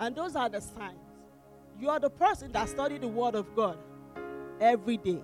And 0.00 0.16
those 0.16 0.34
are 0.36 0.48
the 0.48 0.60
signs. 0.60 0.98
You 1.78 1.90
are 1.90 2.00
the 2.00 2.10
person 2.10 2.52
that 2.52 2.68
study 2.68 2.98
the 2.98 3.08
Word 3.08 3.34
of 3.34 3.54
God 3.54 3.78
every 4.60 4.96
day. 4.96 5.20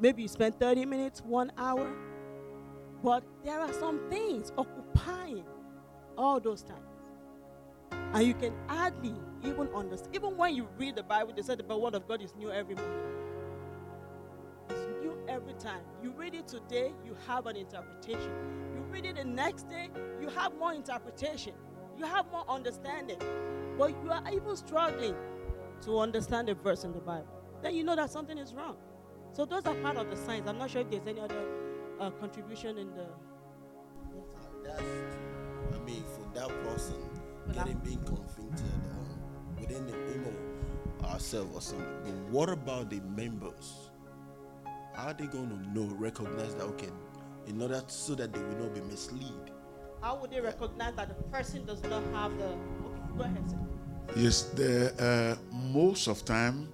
Maybe 0.00 0.22
you 0.22 0.28
spend 0.28 0.58
30 0.58 0.84
minutes, 0.86 1.20
one 1.22 1.52
hour, 1.58 1.90
but 3.02 3.24
there 3.44 3.60
are 3.60 3.72
some 3.72 4.08
things 4.08 4.52
occupying 4.56 5.44
all 6.16 6.40
those 6.40 6.62
times. 6.62 6.82
And 8.14 8.26
you 8.26 8.34
can 8.34 8.54
hardly 8.68 9.14
even 9.42 9.68
understand. 9.74 10.14
Even 10.14 10.36
when 10.36 10.54
you 10.54 10.68
read 10.78 10.96
the 10.96 11.02
Bible, 11.02 11.32
they 11.34 11.42
said 11.42 11.58
the 11.58 11.76
Word 11.76 11.94
of 11.94 12.08
God 12.08 12.22
is 12.22 12.34
new 12.36 12.50
every 12.50 12.74
morning. 12.74 13.14
It's 14.70 14.86
new 15.02 15.16
every 15.28 15.54
time. 15.54 15.82
You 16.02 16.12
read 16.12 16.34
it 16.34 16.48
today, 16.48 16.92
you 17.04 17.16
have 17.26 17.46
an 17.46 17.56
interpretation. 17.56 18.32
Read 18.98 19.10
it 19.10 19.16
the 19.16 19.24
next 19.24 19.68
day, 19.68 19.90
you 20.20 20.28
have 20.30 20.56
more 20.58 20.74
interpretation. 20.74 21.52
You 21.96 22.04
have 22.06 22.26
more 22.32 22.44
understanding. 22.48 23.18
But 23.78 23.90
you 24.02 24.10
are 24.10 24.24
even 24.32 24.56
struggling 24.56 25.14
to 25.82 26.00
understand 26.00 26.48
a 26.48 26.56
verse 26.56 26.82
in 26.82 26.90
the 26.90 26.98
Bible. 26.98 27.28
Then 27.62 27.76
you 27.76 27.84
know 27.84 27.94
that 27.94 28.10
something 28.10 28.36
is 28.36 28.54
wrong. 28.54 28.76
So 29.32 29.44
those 29.44 29.66
are 29.66 29.74
part 29.76 29.98
of 29.98 30.10
the 30.10 30.16
signs. 30.16 30.48
I'm 30.48 30.58
not 30.58 30.70
sure 30.70 30.80
if 30.80 30.90
there's 30.90 31.06
any 31.06 31.20
other 31.20 31.44
uh, 32.00 32.10
contribution 32.10 32.76
in 32.76 32.88
the. 32.88 33.06
That's, 34.64 34.82
I 34.82 35.78
mean, 35.84 36.02
for 36.02 36.28
that 36.34 36.48
person, 36.64 36.96
getting 37.52 37.78
being 37.78 38.02
convicted 38.02 38.64
um, 38.90 39.60
within 39.60 39.86
the, 39.86 39.92
you 39.92 40.22
know, 40.24 41.06
ourselves 41.06 41.54
or 41.54 41.60
something. 41.60 42.02
But 42.04 42.32
what 42.32 42.48
about 42.48 42.90
the 42.90 43.00
members? 43.16 43.90
How 44.92 45.10
are 45.10 45.14
they 45.14 45.26
going 45.26 45.50
to 45.50 45.70
know, 45.72 45.86
recognize 45.94 46.56
that, 46.56 46.64
okay, 46.64 46.90
in 47.48 47.60
order 47.62 47.80
to, 47.80 47.92
so 47.92 48.14
that 48.14 48.32
they 48.32 48.40
will 48.40 48.64
not 48.64 48.74
be 48.74 48.80
misled? 48.82 49.50
How 50.00 50.16
would 50.20 50.30
they 50.30 50.40
recognize 50.40 50.94
that 50.94 51.08
the 51.08 51.14
person 51.24 51.64
does 51.64 51.82
not 51.84 52.02
have 52.12 52.36
the. 52.38 52.44
Okay, 52.44 52.58
go 53.16 53.24
ahead, 53.24 53.50
sir. 53.50 53.58
Yes, 54.16 54.42
the 54.54 54.92
uh, 54.98 55.54
most 55.72 56.06
of 56.08 56.24
time, 56.24 56.68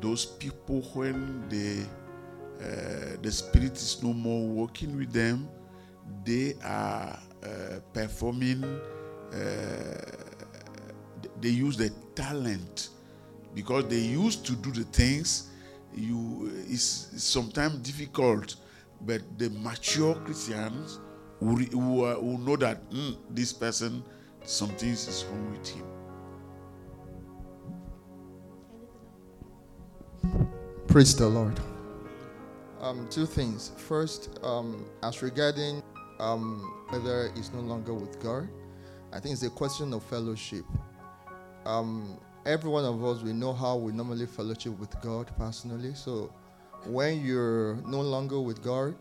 those 0.00 0.24
people 0.24 0.82
when 0.94 1.48
they 1.48 1.82
uh, 2.60 3.16
the 3.20 3.32
spirit 3.32 3.72
is 3.72 4.02
no 4.02 4.12
more 4.12 4.46
working 4.46 4.96
with 4.96 5.12
them, 5.12 5.48
they 6.24 6.54
are 6.64 7.18
uh, 7.42 7.80
performing. 7.92 8.64
Uh, 9.32 9.36
they 11.40 11.48
use 11.48 11.76
the 11.76 11.90
talent 12.14 12.90
because 13.54 13.86
they 13.88 13.98
used 13.98 14.46
to 14.46 14.52
do 14.54 14.70
the 14.70 14.84
things. 14.84 15.50
You 15.94 16.50
it's 16.68 17.10
sometimes 17.22 17.76
difficult, 17.78 18.56
but 19.06 19.22
the 19.38 19.50
mature 19.50 20.14
Christians 20.16 21.00
will, 21.40 21.64
will, 21.72 22.22
will 22.22 22.38
know 22.38 22.56
that 22.56 22.88
mm, 22.90 23.16
this 23.30 23.52
person 23.52 24.02
something 24.44 24.90
is 24.90 25.24
wrong 25.30 25.50
with 25.52 25.68
him. 25.68 25.84
Praise 30.86 31.16
the 31.16 31.26
Lord. 31.26 31.58
Um, 32.80 33.08
two 33.10 33.26
things. 33.26 33.72
First, 33.76 34.38
um, 34.42 34.84
as 35.02 35.22
regarding 35.22 35.82
um, 36.20 36.60
whether 36.90 37.32
he's 37.34 37.52
no 37.52 37.60
longer 37.60 37.94
with 37.94 38.22
God, 38.22 38.48
I 39.12 39.20
think 39.20 39.32
it's 39.32 39.42
a 39.42 39.50
question 39.50 39.92
of 39.92 40.02
fellowship. 40.04 40.64
Um, 41.66 42.18
every 42.46 42.70
one 42.70 42.84
of 42.84 43.02
us, 43.04 43.22
we 43.22 43.32
know 43.32 43.52
how 43.52 43.76
we 43.76 43.92
normally 43.92 44.26
fellowship 44.26 44.78
with 44.78 45.00
God 45.00 45.30
personally. 45.38 45.94
So 45.94 46.32
when 46.86 47.24
you're 47.24 47.76
no 47.86 48.00
longer 48.00 48.40
with 48.40 48.62
God, 48.62 48.94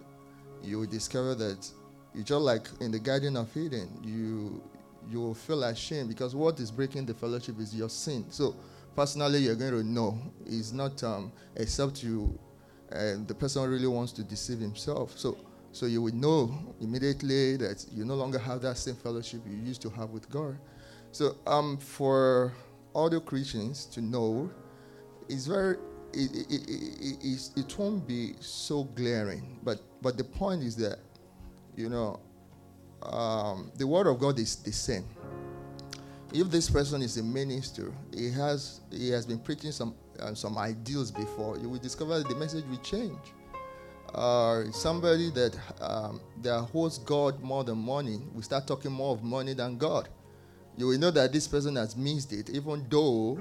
you 0.63 0.79
will 0.79 0.87
discover 0.87 1.35
that 1.35 1.69
you 2.13 2.23
just 2.23 2.41
like 2.41 2.67
in 2.79 2.91
the 2.91 2.99
Garden 2.99 3.37
of 3.37 3.55
Eden, 3.55 3.89
you 4.03 4.61
you 5.09 5.19
will 5.19 5.33
feel 5.33 5.63
ashamed 5.63 6.07
because 6.07 6.33
what 6.35 6.59
is 6.59 6.71
breaking 6.71 7.05
the 7.05 7.13
fellowship 7.13 7.59
is 7.59 7.75
your 7.75 7.89
sin. 7.89 8.25
So 8.29 8.55
personally, 8.95 9.39
you're 9.39 9.55
going 9.55 9.71
to 9.73 9.83
know 9.83 10.17
it's 10.45 10.71
not 10.71 11.03
um, 11.03 11.31
except 11.55 12.03
you, 12.03 12.37
the 12.89 13.35
person 13.37 13.69
really 13.69 13.87
wants 13.87 14.11
to 14.13 14.23
deceive 14.23 14.59
himself. 14.59 15.17
So 15.17 15.37
so 15.73 15.87
you 15.87 16.03
would 16.03 16.13
know 16.13 16.55
immediately 16.79 17.57
that 17.57 17.83
you 17.91 18.05
no 18.05 18.13
longer 18.13 18.37
have 18.37 18.61
that 18.61 18.77
same 18.77 18.95
fellowship 18.95 19.41
you 19.47 19.57
used 19.57 19.81
to 19.81 19.89
have 19.89 20.11
with 20.11 20.29
God. 20.29 20.57
So 21.11 21.35
um, 21.47 21.77
for 21.77 22.53
other 22.95 23.19
Christians 23.19 23.85
to 23.87 24.01
know, 24.01 24.51
it's 25.27 25.47
very 25.47 25.77
it, 26.13 26.31
it, 26.49 27.23
it, 27.23 27.49
it, 27.55 27.79
won't 27.79 28.07
be 28.07 28.35
so 28.39 28.83
glaring. 28.83 29.59
But 29.63 29.79
but 30.01 30.17
the 30.17 30.23
point 30.23 30.63
is 30.63 30.75
that 30.77 30.99
you 31.75 31.89
know 31.89 32.19
um, 33.03 33.71
the 33.75 33.85
word 33.87 34.07
of 34.07 34.19
God 34.19 34.39
is 34.39 34.55
the 34.57 34.71
same. 34.71 35.05
If 36.33 36.49
this 36.49 36.69
person 36.69 37.01
is 37.01 37.17
a 37.17 37.23
minister, 37.23 37.91
he 38.13 38.29
has 38.31 38.81
he 38.91 39.09
has 39.09 39.25
been 39.25 39.39
preaching 39.39 39.71
some 39.71 39.95
uh, 40.19 40.33
some 40.33 40.57
ideals 40.57 41.11
before. 41.11 41.57
You 41.57 41.69
will 41.69 41.79
discover 41.79 42.19
that 42.19 42.29
the 42.29 42.35
message 42.35 42.65
will 42.65 42.77
change. 42.77 43.19
Uh, 44.13 44.69
somebody 44.71 45.31
that 45.31 45.57
um, 45.81 46.21
that 46.41 46.59
holds 46.59 46.99
God 46.99 47.41
more 47.41 47.63
than 47.63 47.79
money 47.79 48.21
we 48.35 48.43
start 48.43 48.67
talking 48.67 48.91
more 48.91 49.13
of 49.15 49.23
money 49.23 49.53
than 49.53 49.77
God. 49.77 50.09
You 50.77 50.87
will 50.87 50.99
know 50.99 51.11
that 51.11 51.31
this 51.31 51.47
person 51.47 51.75
has 51.75 51.95
missed 51.95 52.33
it, 52.33 52.49
even 52.49 52.85
though 52.89 53.39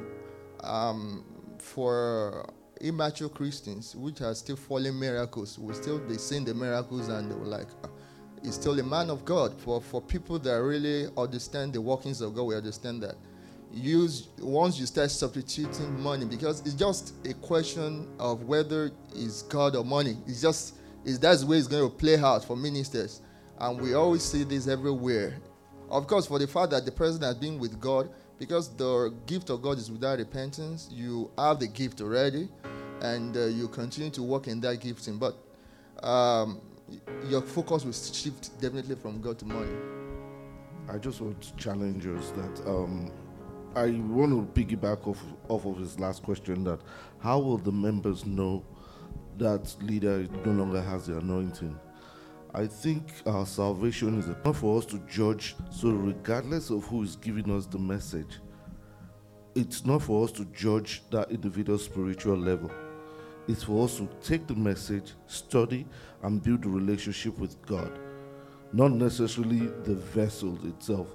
um, 0.61 1.25
for 1.59 2.47
immature 2.83 3.29
Christians, 3.29 3.97
which 3.97 4.21
are 4.21 4.35
still 4.35 4.57
following 4.57 4.99
miracles, 4.99 5.59
will 5.59 5.75
still 5.75 5.99
be 5.99 6.19
seeing 6.19 6.45
the 6.45 6.55
miracles 6.55 7.09
and 7.09 7.31
they 7.31 7.35
were 7.35 7.47
like, 7.47 7.69
uh, 7.85 7.89
he's 8.43 8.55
still 8.55 8.79
a 8.79 8.83
man 8.83 9.09
of 9.09 9.25
God. 9.25 9.59
For 9.61 9.81
for 9.81 10.03
people 10.03 10.39
that 10.41 10.61
really 10.61 11.09
understand 11.17 11.73
the 11.73 11.81
workings 11.81 12.21
of 12.21 12.35
God, 12.35 12.45
we 12.45 12.57
understand 12.57 13.03
that. 13.03 13.15
Use 13.73 14.29
once 14.39 14.79
you 14.79 14.85
start 14.85 15.11
substituting 15.11 15.99
money, 16.03 16.27
because 16.27 16.61
it's 16.61 16.75
just 16.75 17.15
a 17.27 17.33
question 17.35 18.07
of 18.19 18.43
whether 18.43 18.91
it's 19.15 19.43
God 19.43 19.77
or 19.77 19.85
money. 19.85 20.19
It's 20.27 20.43
just 20.43 20.75
is 21.05 21.19
that's 21.19 21.41
the 21.41 21.47
way 21.47 21.57
it's 21.57 21.69
going 21.69 21.89
to 21.91 21.97
play 21.97 22.19
out 22.19 22.45
for 22.45 22.57
ministers, 22.57 23.23
and 23.59 23.81
we 23.81 23.95
always 23.95 24.23
see 24.23 24.45
this 24.45 24.69
everywhere. 24.69 25.39
Of 25.89 26.07
course, 26.07 26.27
for 26.27 26.39
the 26.39 26.47
fact 26.47 26.71
that 26.73 26.85
the 26.85 26.93
person 26.93 27.23
has 27.23 27.37
been 27.37 27.59
with 27.59 27.81
God, 27.81 28.11
because 28.39 28.75
the 28.77 29.15
gift 29.27 29.51
of 29.51 29.63
God 29.63 29.79
is 29.79 29.91
without 29.91 30.19
repentance, 30.19 30.89
you 30.91 31.31
have 31.39 31.59
the 31.59 31.67
gift 31.67 32.01
already, 32.01 32.49
and 33.03 33.37
uh, 33.37 33.47
you 33.47 33.69
continue 33.69 34.11
to 34.11 34.23
work 34.23 34.47
in 34.47 34.61
that 34.61 34.81
gifting. 34.81 35.19
But 35.19 35.37
um, 36.03 36.61
your 37.27 37.43
focus 37.43 37.85
will 37.85 37.93
shift 37.93 38.59
definitely 38.61 38.95
from 38.97 39.21
God 39.21 39.39
to 39.41 39.45
money. 39.45 39.73
I 40.89 40.99
just 40.99 41.21
want 41.21 41.41
to 41.41 41.57
challenge 41.57 42.07
us 42.07 42.31
that 42.31 42.67
um, 42.67 43.13
I 43.75 43.91
want 43.91 44.55
to 44.55 44.61
piggyback 44.61 45.07
off 45.07 45.23
off 45.49 45.67
of 45.67 45.79
his 45.79 45.99
last 45.99 46.23
question. 46.23 46.65
That 46.65 46.81
how 47.19 47.39
will 47.39 47.59
the 47.59 47.73
members 47.73 48.25
know 48.25 48.65
that 49.39 49.75
leader 49.81 50.27
no 50.45 50.53
longer 50.53 50.81
has 50.81 51.07
the 51.07 51.19
anointing? 51.19 51.79
I 52.55 52.67
think 52.67 53.15
our 53.25 53.47
salvation 53.47 54.19
is 54.19 54.29
not 54.45 54.57
for 54.57 54.79
us 54.79 54.85
to 54.87 54.99
judge. 55.09 55.57
So 55.71 55.91
regardless 55.91 56.71
of 56.71 56.85
who 56.85 57.03
is 57.03 57.17
giving 57.17 57.51
us 57.51 57.65
the 57.65 57.79
message, 57.79 58.41
it's 59.55 59.87
not 59.87 60.03
for 60.03 60.25
us 60.25 60.33
to 60.33 60.45
judge 60.47 61.03
that 61.11 61.31
individual 61.31 61.79
spiritual 61.79 62.37
level. 62.37 62.71
It's 63.49 63.65
for 63.65 63.85
us 63.85 63.97
to 63.97 64.09
take 64.23 64.47
the 64.47 64.55
message, 64.55 65.13
study, 65.27 65.87
and 66.23 66.43
build 66.43 66.65
a 66.65 66.69
relationship 66.69 67.39
with 67.39 67.61
God, 67.67 67.99
not 68.73 68.93
necessarily 68.93 69.67
the 69.85 69.95
vessel 69.95 70.59
itself. 70.67 71.09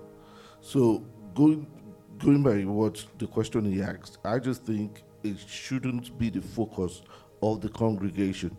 So, 0.61 1.05
going 1.33 1.67
going 2.19 2.43
by 2.43 2.61
what 2.63 3.05
the 3.17 3.27
question 3.27 3.71
he 3.71 3.81
asked, 3.81 4.17
I 4.25 4.39
just 4.39 4.63
think 4.63 5.03
it 5.23 5.37
shouldn't 5.39 6.17
be 6.17 6.29
the 6.29 6.41
focus 6.41 7.01
of 7.41 7.61
the 7.61 7.69
congregation. 7.69 8.55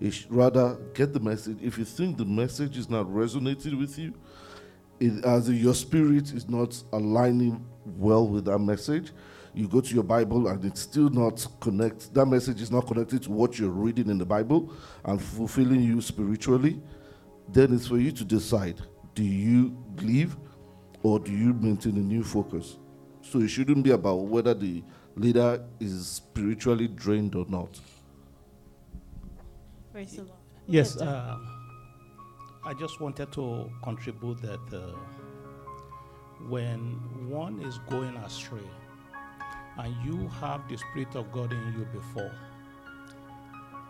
It 0.00 0.12
should 0.12 0.32
rather 0.32 0.78
get 0.94 1.12
the 1.12 1.20
message. 1.20 1.58
If 1.60 1.76
you 1.76 1.84
think 1.84 2.16
the 2.16 2.24
message 2.24 2.78
is 2.78 2.88
not 2.88 3.12
resonating 3.12 3.78
with 3.78 3.98
you, 3.98 4.14
it, 5.00 5.24
as 5.24 5.50
your 5.50 5.74
spirit 5.74 6.32
is 6.32 6.48
not 6.48 6.82
aligning 6.92 7.64
well 7.84 8.26
with 8.26 8.44
that 8.46 8.58
message, 8.58 9.12
you 9.58 9.66
go 9.66 9.80
to 9.80 9.92
your 9.92 10.04
Bible 10.04 10.46
and 10.46 10.64
it's 10.64 10.80
still 10.80 11.10
not 11.10 11.44
connect. 11.58 12.14
That 12.14 12.26
message 12.26 12.62
is 12.62 12.70
not 12.70 12.86
connected 12.86 13.24
to 13.24 13.32
what 13.32 13.58
you're 13.58 13.70
reading 13.70 14.08
in 14.08 14.16
the 14.16 14.24
Bible 14.24 14.72
and 15.04 15.20
fulfilling 15.20 15.80
you 15.80 16.00
spiritually. 16.00 16.80
Then 17.48 17.74
it's 17.74 17.88
for 17.88 17.98
you 17.98 18.12
to 18.12 18.24
decide: 18.24 18.80
do 19.16 19.24
you 19.24 19.70
believe, 19.96 20.36
or 21.02 21.18
do 21.18 21.32
you 21.32 21.52
maintain 21.54 21.96
a 21.96 22.00
new 22.00 22.22
focus? 22.22 22.76
So 23.20 23.40
it 23.40 23.48
shouldn't 23.48 23.82
be 23.82 23.90
about 23.90 24.26
whether 24.26 24.54
the 24.54 24.84
leader 25.16 25.64
is 25.80 26.06
spiritually 26.06 26.86
drained 26.86 27.34
or 27.34 27.44
not. 27.48 27.80
Praise 29.92 30.12
the 30.12 30.22
Lord. 30.22 30.38
Yes, 30.68 30.96
Yes, 31.00 31.02
uh, 31.02 31.36
I 32.64 32.74
just 32.74 33.00
wanted 33.00 33.32
to 33.32 33.68
contribute 33.82 34.40
that 34.42 34.60
uh, 34.72 34.94
when 36.48 37.28
one 37.28 37.60
is 37.62 37.78
going 37.90 38.16
astray 38.18 38.62
and 39.78 39.94
you 40.04 40.28
have 40.40 40.68
the 40.68 40.76
Spirit 40.76 41.14
of 41.14 41.30
God 41.32 41.52
in 41.52 41.74
you 41.78 41.86
before, 41.92 42.32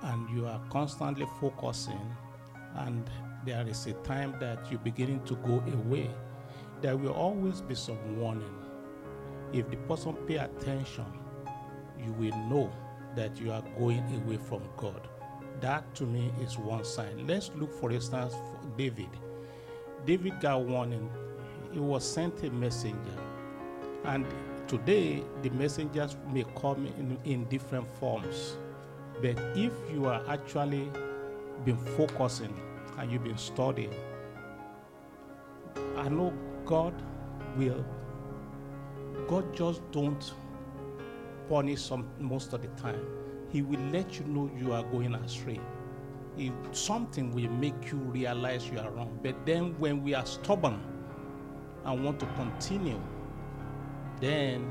and 0.03 0.29
you 0.31 0.47
are 0.47 0.61
constantly 0.71 1.27
focusing, 1.41 2.17
and 2.77 3.11
there 3.45 3.67
is 3.67 3.87
a 3.87 3.93
time 4.05 4.35
that 4.41 4.71
you're 4.71 4.81
beginning 4.81 5.23
to 5.25 5.35
go 5.37 5.63
away, 5.73 6.11
there 6.81 6.97
will 6.97 7.13
always 7.13 7.61
be 7.61 7.75
some 7.75 8.19
warning. 8.21 8.55
If 9.53 9.71
the 9.71 9.77
person 9.77 10.15
pay 10.27 10.37
attention, 10.37 11.07
you 11.99 12.13
will 12.13 12.37
know 12.49 12.71
that 13.17 13.41
you 13.41 13.51
are 13.51 13.63
going 13.79 14.05
away 14.23 14.37
from 14.37 14.63
God. 14.77 15.09
That 15.61 15.95
to 15.97 16.05
me 16.05 16.31
is 16.41 16.59
one 16.59 16.85
sign. 16.85 17.27
Let's 17.27 17.51
look, 17.57 17.73
for 17.73 17.91
instance, 17.91 18.35
for 18.35 18.61
David. 18.77 19.09
David 20.05 20.41
got 20.41 20.63
warning. 20.63 21.11
He 21.73 21.81
was 21.81 22.05
sent 22.09 22.45
a 22.45 22.51
messenger. 22.51 23.19
And 24.05 24.27
today, 24.69 25.23
the 25.43 25.49
messengers 25.51 26.17
may 26.31 26.45
come 26.61 26.87
in, 26.99 27.19
in 27.25 27.45
different 27.47 27.89
forms. 27.99 28.57
But 29.23 29.39
if 29.57 29.73
you 29.93 30.07
are 30.07 30.23
actually 30.29 30.91
been 31.65 31.79
focusing 31.97 32.55
and 32.99 33.11
you've 33.11 33.25
been 33.25 33.39
studying, 33.39 33.95
I 35.97 36.09
know 36.09 36.33
God 36.67 36.95
will. 37.57 37.85
God 39.27 39.57
just 39.57 39.81
don't 39.91 40.33
punish 41.49 41.83
some 41.83 42.07
most 42.21 42.53
of 42.53 42.63
the 42.63 42.69
time. 42.81 43.05
He 43.51 43.63
will 43.63 43.81
let 43.91 44.19
you 44.19 44.27
know 44.27 44.51
you 44.57 44.73
are 44.75 44.83
going 44.85 45.15
astray. 45.15 45.61
If 46.37 46.53
something 46.73 47.35
will 47.35 47.51
make 47.51 47.91
you 47.91 47.97
realize 47.97 48.69
you 48.69 48.79
are 48.79 48.91
wrong. 48.91 49.19
But 49.23 49.47
then 49.47 49.75
when 49.79 50.05
we 50.05 50.15
are 50.15 50.27
stubborn 50.27 50.79
and 51.85 52.05
want 52.05 52.21
to 52.21 52.27
continue, 52.37 53.01
then 54.21 54.71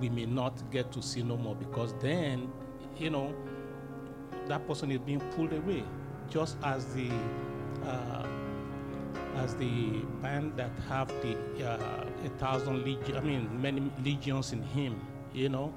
we 0.00 0.08
may 0.08 0.26
not 0.26 0.70
get 0.70 0.92
to 0.92 1.02
see 1.02 1.22
no 1.22 1.36
more 1.36 1.54
because 1.54 1.94
then, 2.00 2.50
you 2.98 3.10
know, 3.10 3.34
that 4.46 4.66
person 4.66 4.90
is 4.90 4.98
being 4.98 5.20
pulled 5.34 5.52
away. 5.52 5.84
Just 6.30 6.56
as 6.62 6.86
the 6.94 7.10
uh, 7.86 8.26
as 9.36 9.54
the 9.56 10.02
band 10.22 10.56
that 10.56 10.70
have 10.88 11.08
the 11.22 11.36
uh, 11.66 12.06
a 12.24 12.28
thousand 12.38 12.84
legion, 12.84 13.16
I 13.16 13.20
mean 13.20 13.60
many 13.60 13.90
legions 14.02 14.52
in 14.52 14.62
him, 14.62 15.00
you 15.32 15.48
know, 15.48 15.72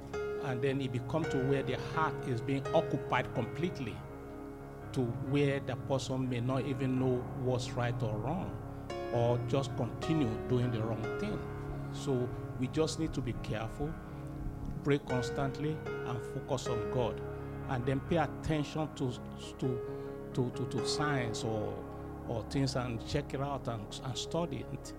and 0.46 0.62
then 0.62 0.82
it 0.82 0.92
become 0.92 1.24
to 1.26 1.38
where 1.46 1.64
the 1.64 1.78
heart 1.96 2.14
is 2.28 2.42
being 2.42 2.66
occupied 2.74 3.34
completely 3.34 3.96
to 4.94 5.02
where 5.30 5.60
the 5.60 5.76
person 5.88 6.30
may 6.30 6.40
not 6.40 6.66
even 6.66 7.00
know 7.00 7.24
what's 7.44 7.72
right 7.72 7.96
or 8.02 8.18
wrong 8.18 8.52
or 9.14 9.40
just 9.48 9.76
continue 9.78 10.30
doing 10.50 10.72
the 10.72 10.82
wrong 10.82 11.04
thing. 11.20 11.38
So 11.92 12.28
we 12.60 12.68
just 12.68 13.00
need 13.00 13.14
to 13.14 13.22
be 13.22 13.34
careful, 13.44 13.94
pray 14.84 15.00
constantly, 15.00 15.78
and 16.06 16.20
focus 16.34 16.68
on 16.68 16.92
God, 16.92 17.22
and 17.70 17.86
then 17.86 18.00
pay 18.10 18.18
attention 18.18 18.90
to 18.96 19.12
to 19.60 19.80
to, 20.34 20.52
to, 20.52 20.66
to 20.66 20.88
science 20.88 21.44
or 21.44 21.74
or 22.28 22.44
things 22.50 22.76
and 22.76 23.06
check 23.08 23.34
it 23.34 23.42
out 23.42 23.68
and, 23.68 24.02
and 24.04 24.18
study 24.18 24.66
it. 24.74 24.94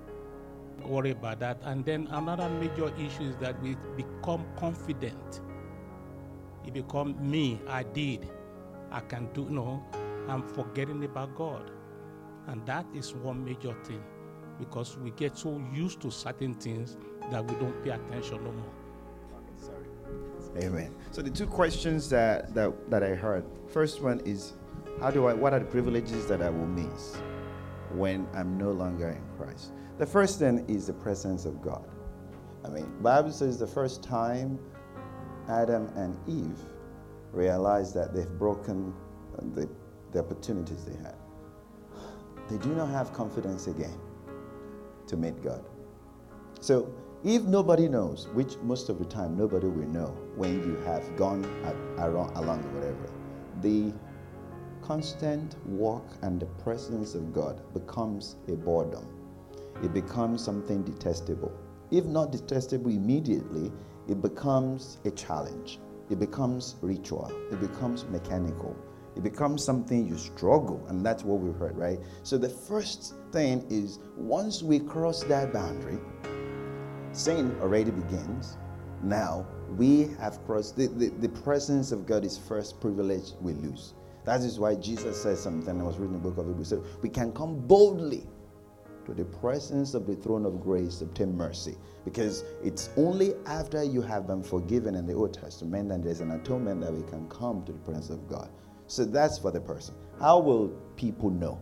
Worry 0.83 1.11
about 1.11 1.41
that. 1.41 1.59
And 1.65 1.85
then 1.85 2.09
another 2.11 2.49
major 2.49 2.93
issue 2.97 3.25
is 3.25 3.37
that 3.37 3.61
we 3.63 3.77
become 3.97 4.47
confident. 4.57 5.41
It 6.67 6.73
become 6.73 7.17
me, 7.31 7.61
I 7.69 7.83
did, 7.83 8.29
I 8.91 9.01
can 9.01 9.29
do 9.33 9.49
no, 9.51 9.85
I'm 10.29 10.43
forgetting 10.43 11.05
about 11.05 11.35
God. 11.35 11.71
And 12.47 12.65
that 12.67 12.87
is 12.95 13.15
one 13.15 13.45
major 13.45 13.75
thing 13.85 14.03
because 14.59 14.97
we 14.99 15.11
get 15.13 15.37
so 15.37 15.63
used 15.73 16.01
to 16.01 16.11
certain 16.11 16.55
things 16.55 16.97
that 17.31 17.45
we 17.45 17.55
don't 17.57 17.85
pay 17.85 17.91
attention 17.91 18.43
no 18.45 18.53
more. 18.53 18.73
Amen. 20.57 20.95
So 21.13 21.23
the 21.23 21.31
two 21.31 21.47
questions 21.47 22.09
that, 22.11 22.55
that, 22.55 22.91
that 22.91 23.03
I 23.03 23.15
heard. 23.15 23.45
First 23.69 24.03
one 24.03 24.21
is 24.21 24.55
how 25.01 25.11
do 25.11 25.27
I 25.27 25.35
what 25.35 25.53
are 25.53 25.61
the 25.61 25.65
privileges 25.65 26.27
that 26.27 26.43
I 26.43 26.51
will 26.51 26.67
miss 26.67 27.17
when 27.93 28.27
I'm 28.35 28.59
no 28.59 28.73
longer 28.73 29.11
in 29.11 29.23
Christ? 29.37 29.73
The 29.99 30.07
first 30.07 30.39
thing 30.39 30.65
is 30.69 30.87
the 30.87 30.93
presence 30.93 31.45
of 31.45 31.63
God. 31.63 31.87
I 32.65 32.69
mean, 32.69 32.91
Bible 33.01 33.31
says 33.31 33.59
the 33.59 33.67
first 33.67 34.03
time 34.03 34.59
Adam 35.49 35.89
and 35.97 36.17
Eve 36.27 36.59
realized 37.33 37.95
that 37.95 38.15
they've 38.15 38.39
broken 38.39 38.93
the, 39.55 39.69
the 40.13 40.19
opportunities 40.19 40.85
they 40.85 40.97
had. 41.03 41.15
They 42.51 42.59
do 42.59 42.75
not 42.75 42.89
have 42.89 43.13
confidence 43.13 43.69
again 43.69 43.99
to 45.09 45.17
meet 45.17 45.43
God. 45.43 45.65
So 46.61 46.93
if 47.25 47.43
nobody 47.43 47.89
knows, 47.89 48.29
which 48.33 48.57
most 48.59 48.89
of 48.89 48.99
the 48.99 49.05
time 49.05 49.37
nobody 49.37 49.67
will 49.67 49.89
know 49.89 50.17
when 50.37 50.61
you 50.63 50.77
have 50.87 51.17
gone 51.17 51.45
around, 51.99 52.37
along 52.37 52.63
whatever, 52.75 53.11
the 53.61 53.93
constant 54.83 55.57
walk 55.67 56.07
and 56.23 56.41
the 56.41 56.47
presence 56.63 57.15
of 57.15 57.35
God 57.35 57.61
becomes 57.75 58.37
a 58.47 58.53
boredom. 58.53 59.07
It 59.83 59.93
becomes 59.93 60.45
something 60.45 60.83
detestable. 60.83 61.53
If 61.91 62.05
not 62.05 62.33
detestable 62.33 62.91
immediately, 62.91 63.73
it 64.09 64.23
becomes 64.23 64.99
a 65.05 65.11
challenge. 65.11 65.81
It 66.11 66.19
becomes 66.19 66.77
ritual. 66.81 67.31
It 67.51 67.61
becomes 67.61 68.05
mechanical. 68.05 68.77
It 69.19 69.25
becomes 69.25 69.65
something 69.65 70.07
you 70.07 70.17
struggle, 70.17 70.81
and 70.89 71.05
that's 71.05 71.25
what 71.25 71.41
we 71.41 71.53
heard, 71.59 71.77
right? 71.77 71.99
So 72.23 72.39
the 72.39 72.49
first 72.49 73.15
thing 73.33 73.67
is 73.69 73.99
once 74.17 74.63
we 74.63 74.79
cross 74.79 75.25
that 75.25 75.53
boundary, 75.53 75.99
sin 77.11 77.57
already 77.61 77.91
begins. 77.91 78.57
Now 79.03 79.45
we 79.77 80.11
have 80.21 80.45
crossed 80.47 80.77
the, 80.77 80.87
the, 80.87 81.09
the 81.09 81.29
presence 81.29 81.91
of 81.91 82.07
God 82.07 82.25
is 82.25 82.39
first 82.39 82.81
privilege 82.81 83.33
we 83.41 83.55
lose. 83.55 83.95
That 84.25 84.43
is 84.43 84.61
why 84.61 84.77
Jesus 84.77 85.21
said 85.21 85.37
something. 85.37 85.81
I 85.81 85.85
was 85.85 85.99
reading 85.99 86.13
the 86.13 86.19
book 86.21 86.39
of 86.39 86.47
Hebrews. 86.47 86.69
Said, 86.69 86.83
we 87.03 87.09
can 87.09 87.33
come 87.33 87.59
boldly 87.67 88.25
to 89.07 89.15
the 89.15 89.25
presence 89.25 89.95
of 89.95 90.07
the 90.07 90.15
throne 90.15 90.45
of 90.45 90.61
grace 90.61 90.99
to 90.99 91.07
obtain 91.07 91.37
mercy. 91.37 91.77
Because 92.05 92.45
it's 92.63 92.91
only 92.97 93.35
after 93.47 93.83
you 93.83 94.03
have 94.03 94.29
been 94.29 94.43
forgiven 94.43 94.95
in 94.95 95.07
the 95.07 95.15
Old 95.15 95.35
Testament 95.35 95.91
and 95.91 96.05
there's 96.05 96.21
an 96.21 96.33
atonement 96.33 96.83
that 96.83 96.93
we 96.93 97.03
can 97.11 97.29
come 97.29 97.65
to 97.65 97.73
the 97.73 97.79
presence 97.79 98.11
of 98.11 98.29
God. 98.29 98.51
So 98.89 99.05
that's 99.05 99.39
for 99.39 99.51
the 99.51 99.61
person. 99.61 99.95
How 100.19 100.41
will 100.41 100.69
people 100.97 101.31
know? 101.31 101.61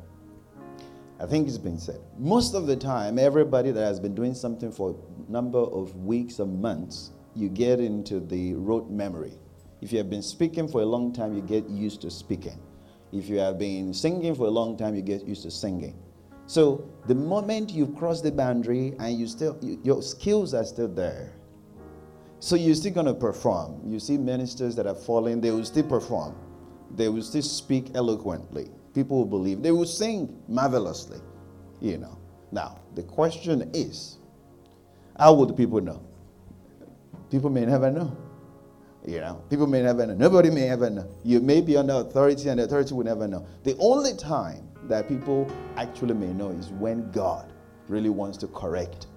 I 1.19 1.27
think 1.27 1.49
it's 1.49 1.59
been 1.59 1.79
said. 1.79 2.01
Most 2.19 2.55
of 2.55 2.67
the 2.67 2.77
time, 2.77 3.19
everybody 3.19 3.73
that 3.73 3.85
has 3.85 3.99
been 3.99 4.15
doing 4.15 4.33
something 4.33 4.71
for 4.71 4.97
a 5.29 5.31
number 5.31 5.59
of 5.59 5.95
weeks 5.97 6.39
or 6.41 6.47
months, 6.47 7.11
you 7.35 7.49
get 7.49 7.81
into 7.81 8.21
the 8.21 8.55
rote 8.55 8.91
memory. 8.91 9.33
If 9.81 9.93
you 9.93 9.99
have 9.99 10.09
been 10.09 10.23
speaking 10.23 10.69
for 10.69 10.83
a 10.83 10.87
long 10.87 11.13
time, 11.13 11.35
you 11.35 11.43
get 11.43 11.69
used 11.69 12.01
to 12.03 12.11
speaking. 12.11 12.59
If 13.13 13.29
you 13.29 13.39
have 13.39 13.59
been 13.59 13.93
singing 13.93 14.35
for 14.35 14.47
a 14.47 14.51
long 14.51 14.77
time, 14.77 14.95
you 14.95 15.03
get 15.03 15.27
used 15.27 15.43
to 15.43 15.51
singing. 15.51 15.99
So 16.47 16.89
the 17.07 17.15
moment 17.15 17.71
you 17.71 17.89
cross 17.89 18.21
the 18.21 18.31
boundary 18.31 18.95
and 19.01 19.19
you 19.19 19.27
still 19.27 19.59
you, 19.61 19.81
your 19.83 20.03
skills 20.03 20.55
are 20.55 20.65
still 20.65 20.89
there. 20.89 21.33
So 22.39 22.55
you're 22.55 22.77
still 22.77 22.93
gonna 22.93 23.15
perform. 23.15 23.81
You 23.85 23.99
see 23.99 24.17
ministers 24.17 24.77
that 24.77 24.87
are 24.87 24.95
falling, 24.95 25.41
they 25.41 25.51
will 25.51 25.65
still 25.65 25.89
perform. 25.89 26.37
They 26.95 27.09
will 27.09 27.23
still 27.23 27.43
speak 27.43 27.91
eloquently 27.95 28.71
people 28.97 29.19
will 29.19 29.27
believe. 29.27 29.63
They 29.63 29.73
will 29.73 29.85
sing 29.85 30.43
marvelously, 30.49 31.21
you 31.83 31.99
know. 31.99 32.19
Now, 32.51 32.81
the 32.95 33.03
question 33.03 33.71
is, 33.75 34.17
how 35.19 35.35
would 35.35 35.55
people 35.55 35.83
know? 35.83 36.03
People 37.31 37.51
may 37.51 37.67
never 37.67 37.91
know. 37.91 38.17
You 39.07 39.21
know, 39.21 39.43
people 39.51 39.67
may 39.67 39.83
never 39.83 40.07
know. 40.07 40.15
Nobody 40.15 40.51
may 40.51 40.71
ever 40.71 40.89
know. 40.89 41.07
You 41.25 41.41
may 41.41 41.61
be 41.61 41.77
under 41.77 41.93
authority, 41.93 42.49
and 42.49 42.59
the 42.59 42.65
authority 42.65 42.95
will 42.95 43.05
never 43.05 43.29
know. 43.29 43.47
The 43.65 43.77
only 43.79 44.15
time 44.17 44.67
that 44.85 45.09
people 45.09 45.49
actually 45.77 46.15
may 46.15 46.33
know 46.33 46.49
is 46.49 46.71
when 46.71 47.11
God 47.13 47.53
really 47.89 48.09
wants 48.09 48.39
to 48.39 48.47
correct 48.49 49.09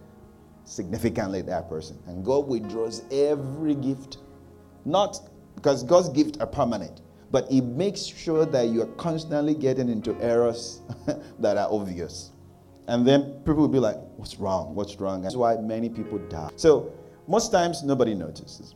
significantly 0.65 1.41
that 1.43 1.69
person. 1.69 1.97
And 2.05 2.25
God 2.25 2.47
withdraws 2.49 3.03
every 3.11 3.75
gift, 3.75 4.17
not 4.83 5.21
because 5.55 5.83
God's 5.83 6.09
gifts 6.09 6.37
are 6.39 6.47
permanent 6.47 7.01
but 7.31 7.51
it 7.51 7.63
makes 7.63 8.03
sure 8.03 8.45
that 8.45 8.67
you 8.69 8.81
are 8.81 8.91
constantly 8.97 9.53
getting 9.53 9.89
into 9.89 10.15
errors 10.21 10.81
that 11.39 11.57
are 11.57 11.67
obvious. 11.71 12.31
And 12.87 13.05
then 13.05 13.33
people 13.45 13.55
will 13.55 13.67
be 13.67 13.79
like, 13.79 13.97
What's 14.17 14.37
wrong? 14.37 14.73
What's 14.73 14.99
wrong? 14.99 15.21
That's 15.21 15.35
why 15.35 15.55
many 15.57 15.89
people 15.89 16.17
die. 16.17 16.49
So, 16.55 16.91
most 17.27 17.51
times, 17.51 17.83
nobody 17.83 18.15
notices. 18.15 18.73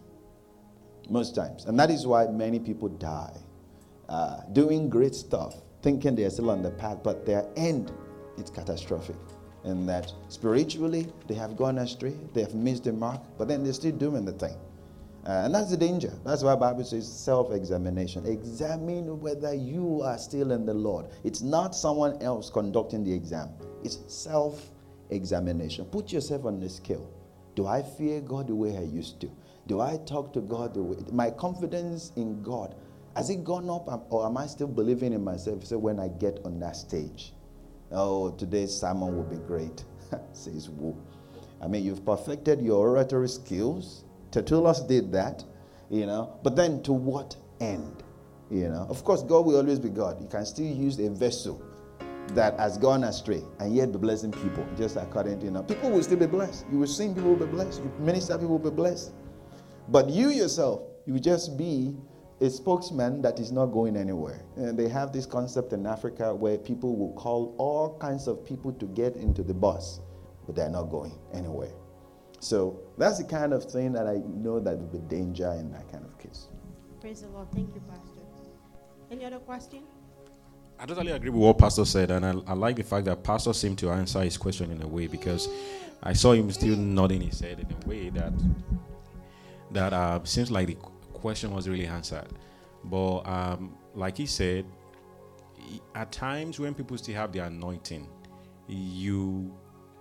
Most 1.10 1.36
times. 1.36 1.66
And 1.66 1.78
that 1.80 1.90
is 1.90 2.06
why 2.06 2.28
many 2.28 2.60
people 2.60 2.90
die. 2.90 3.36
Uh, 4.08 4.42
doing 4.54 4.90
great 4.90 5.16
stuff, 5.16 5.56
thinking 5.82 6.16
they 6.16 6.24
are 6.26 6.30
still 6.30 6.52
on 6.52 6.62
the 6.62 6.70
path, 6.70 7.00
but 7.04 7.26
their 7.26 7.48
end 7.56 7.92
is 8.38 8.52
catastrophic. 8.52 9.16
And 9.64 9.90
that 9.90 10.14
spiritually, 10.28 11.08
they 11.28 11.34
have 11.34 11.58
gone 11.58 11.80
astray, 11.80 12.16
they 12.34 12.42
have 12.42 12.54
missed 12.54 12.84
the 12.84 12.94
mark, 12.94 13.22
but 13.38 13.48
then 13.48 13.64
they're 13.64 13.74
still 13.74 13.94
doing 13.94 14.26
the 14.26 14.34
thing. 14.34 14.56
Uh, 15.26 15.44
and 15.46 15.56
that's 15.56 15.70
the 15.70 15.78
danger. 15.78 16.12
That's 16.26 16.44
why 16.44 16.56
Bible 16.56 16.84
says 16.84 17.08
self-examination. 17.08 18.26
Examine 18.26 19.20
whether 19.22 19.54
you 19.54 20.02
are 20.02 20.18
still 20.18 20.52
in 20.52 20.66
the 20.66 20.74
Lord. 20.74 21.06
It's 21.24 21.42
not 21.42 21.74
someone 21.76 22.22
else 22.22 22.50
conducting 22.50 23.06
the 23.06 23.14
exam. 23.14 23.50
It's 23.84 24.00
self-examination. 24.08 25.86
Put 25.86 26.12
yourself 26.12 26.46
on 26.46 26.60
the 26.60 26.70
scale. 26.70 27.10
Do 27.56 27.68
I 27.68 27.84
fear 27.84 28.20
God 28.20 28.48
the 28.48 28.56
way 28.56 28.78
I 28.78 28.82
used 28.82 29.22
to? 29.22 29.32
Do 29.68 29.80
I 29.80 29.98
talk 30.06 30.34
to 30.34 30.42
God 30.42 30.74
the 30.74 30.84
way 30.84 30.98
my 31.12 31.30
confidence 31.32 32.12
in 32.18 32.42
God? 32.42 32.76
Has 33.16 33.30
it 33.30 33.44
gone 33.44 33.70
up, 33.70 34.08
or 34.10 34.26
am 34.26 34.38
I 34.38 34.48
still 34.48 34.68
believing 34.68 35.14
in 35.14 35.24
myself? 35.24 35.66
So 35.66 35.78
when 35.78 36.00
I 36.00 36.08
get 36.08 36.40
on 36.44 36.60
that 36.60 36.76
stage, 36.76 37.34
oh, 37.92 38.32
today's 38.32 38.76
sermon 38.76 39.16
will 39.16 39.24
be 39.24 39.38
great, 39.38 39.86
says 40.34 40.70
Wu. 40.70 40.98
I 41.62 41.68
mean, 41.68 41.86
you've 41.86 42.04
perfected 42.04 42.62
your 42.62 42.90
oratory 42.90 43.30
skills. 43.30 44.04
Tertullus 44.34 44.86
did 44.88 45.12
that, 45.12 45.44
you 45.92 46.08
know. 46.08 46.40
But 46.44 46.56
then 46.56 46.82
to 46.84 46.92
what 46.92 47.36
end? 47.62 48.04
You 48.50 48.70
know, 48.70 48.86
of 48.90 49.04
course, 49.04 49.24
God 49.24 49.46
will 49.46 49.58
always 49.58 49.80
be 49.80 49.90
God. 49.90 50.22
You 50.22 50.28
can 50.28 50.46
still 50.46 50.66
use 50.66 51.00
a 51.00 51.10
vessel 51.10 51.62
that 52.30 52.58
has 52.60 52.78
gone 52.78 53.04
astray 53.04 53.44
and 53.60 53.76
yet 53.76 53.92
be 53.92 54.00
blessing 54.00 54.32
people, 54.32 54.66
just 54.78 54.96
according 54.96 55.40
to 55.40 55.46
you 55.46 55.52
know. 55.52 55.64
People 55.64 55.92
will 55.92 56.04
still 56.04 56.18
be 56.18 56.26
blessed. 56.26 56.66
You 56.72 56.80
will 56.80 56.88
sing, 56.88 57.14
people 57.14 57.36
will 57.36 57.46
be 57.46 57.52
blessed. 57.52 57.82
You 57.84 57.92
minister, 58.00 58.38
people 58.38 58.58
will 58.58 58.72
be 58.72 58.76
blessed. 58.76 59.14
But 59.90 60.10
you 60.10 60.30
yourself, 60.30 60.82
you 61.06 61.14
will 61.14 61.20
just 61.20 61.58
be 61.58 61.96
a 62.42 62.50
spokesman 62.50 63.22
that 63.22 63.40
is 63.40 63.52
not 63.52 63.68
going 63.68 63.96
anywhere. 63.96 64.44
And 64.56 64.78
they 64.78 64.88
have 64.90 65.14
this 65.14 65.26
concept 65.26 65.74
in 65.74 65.86
Africa 65.86 66.34
where 66.34 66.58
people 66.58 66.96
will 66.96 67.14
call 67.14 67.56
all 67.58 67.98
kinds 68.00 68.28
of 68.28 68.46
people 68.46 68.74
to 68.74 68.86
get 68.88 69.16
into 69.16 69.44
the 69.44 69.54
bus, 69.54 70.00
but 70.46 70.56
they're 70.56 70.70
not 70.70 70.86
going 70.86 71.14
anywhere. 71.34 71.72
So 72.44 72.78
that's 72.98 73.20
the 73.20 73.24
kind 73.24 73.54
of 73.54 73.64
thing 73.64 73.94
that 73.94 74.06
I 74.06 74.18
know 74.28 74.60
that 74.60 74.78
would 74.78 74.92
be 74.92 75.00
danger 75.16 75.50
in 75.54 75.72
that 75.72 75.90
kind 75.90 76.04
of 76.04 76.20
case. 76.20 76.48
Praise 77.00 77.22
the 77.22 77.30
Lord. 77.30 77.48
Thank 77.54 77.74
you, 77.74 77.82
Pastor. 77.90 78.20
Any 79.10 79.24
other 79.26 79.40
question? 79.40 79.84
I 80.78 80.86
totally 80.86 81.12
agree 81.12 81.30
with 81.30 81.42
what 81.42 81.58
Pastor 81.58 81.86
said, 81.86 82.12
and 82.12 82.26
I, 82.26 82.34
I 82.46 82.54
like 82.54 82.76
the 82.76 82.84
fact 82.84 83.06
that 83.06 83.24
Pastor 83.24 83.54
seemed 83.54 83.78
to 83.80 83.92
answer 83.92 84.22
his 84.22 84.36
question 84.36 84.72
in 84.72 84.82
a 84.82 84.88
way 84.88 85.08
because 85.08 85.48
I 86.02 86.12
saw 86.12 86.34
him 86.34 86.52
still 86.52 86.76
nodding 86.76 87.22
his 87.22 87.40
head 87.40 87.60
in 87.60 87.68
a 87.82 87.88
way 87.88 88.10
that 88.10 88.34
that 89.72 89.94
uh, 89.94 90.20
seems 90.26 90.52
like 90.52 90.68
the 90.68 90.76
question 91.14 91.54
was 91.54 91.70
really 91.70 91.88
answered. 91.88 92.28
But 92.84 93.20
um, 93.22 93.78
like 93.96 94.18
he 94.18 94.26
said, 94.26 94.66
at 95.96 96.12
times 96.12 96.60
when 96.60 96.74
people 96.74 96.98
still 96.98 97.16
have 97.16 97.32
the 97.32 97.40
anointing, 97.40 98.08
you 98.68 99.56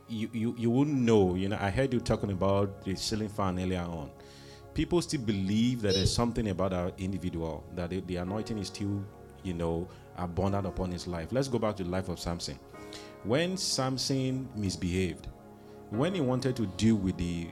you 0.09 0.29
you, 0.33 0.55
you 0.59 0.71
wouldn't 0.71 0.97
know. 0.97 1.35
You 1.35 1.49
know, 1.49 1.59
I 1.61 1.71
heard 1.71 1.93
you 1.93 2.01
talking 2.01 2.31
about 2.31 2.85
the 2.85 2.95
ceiling 2.97 3.29
fan 3.29 3.59
earlier 3.59 3.81
on. 3.81 4.11
People 4.75 5.03
still 5.03 5.21
believe 5.21 5.83
that 5.83 5.95
there's 5.95 6.15
something 6.15 6.49
about 6.49 6.73
our 6.73 6.93
individual 6.99 7.65
that 7.75 7.91
the, 7.91 8.01
the 8.01 8.17
anointing 8.17 8.57
is 8.59 8.69
still, 8.69 9.05
you 9.43 9.53
know, 9.53 9.87
abundant 10.17 10.67
upon 10.67 10.91
his 10.91 11.07
life. 11.07 11.29
Let's 11.31 11.49
go 11.49 11.59
back 11.59 11.77
to 11.77 11.85
the 11.85 11.91
life 11.91 12.09
of 12.09 12.19
Samson. 12.19 12.59
When 13.25 13.57
Samson 13.57 14.49
misbehaved, 14.57 15.29
when 15.91 16.15
he 16.15 16.21
wanted 16.21 16.57
to 16.57 16.67
deal 16.67 16.97
with 16.97 17.19
the 17.19 17.49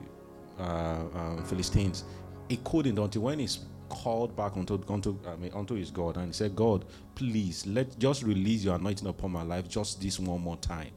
uh, 0.59 1.03
um, 1.13 1.45
Philistines, 1.45 2.05
he 2.49 2.57
couldn't 2.63 2.97
until 2.97 3.21
when 3.21 3.39
he's 3.39 3.59
called 3.89 4.35
back 4.35 4.57
onto 4.57 4.81
onto, 4.87 5.19
I 5.27 5.35
mean, 5.35 5.51
onto 5.53 5.75
his 5.75 5.91
God 5.91 6.17
and 6.17 6.27
he 6.27 6.33
said, 6.33 6.55
"God, 6.55 6.85
please 7.15 7.67
let 7.67 7.97
just 7.99 8.23
release 8.23 8.63
your 8.63 8.75
anointing 8.75 9.07
upon 9.07 9.31
my 9.31 9.43
life 9.43 9.67
just 9.69 10.01
this 10.01 10.19
one 10.19 10.41
more 10.41 10.57
time." 10.57 10.91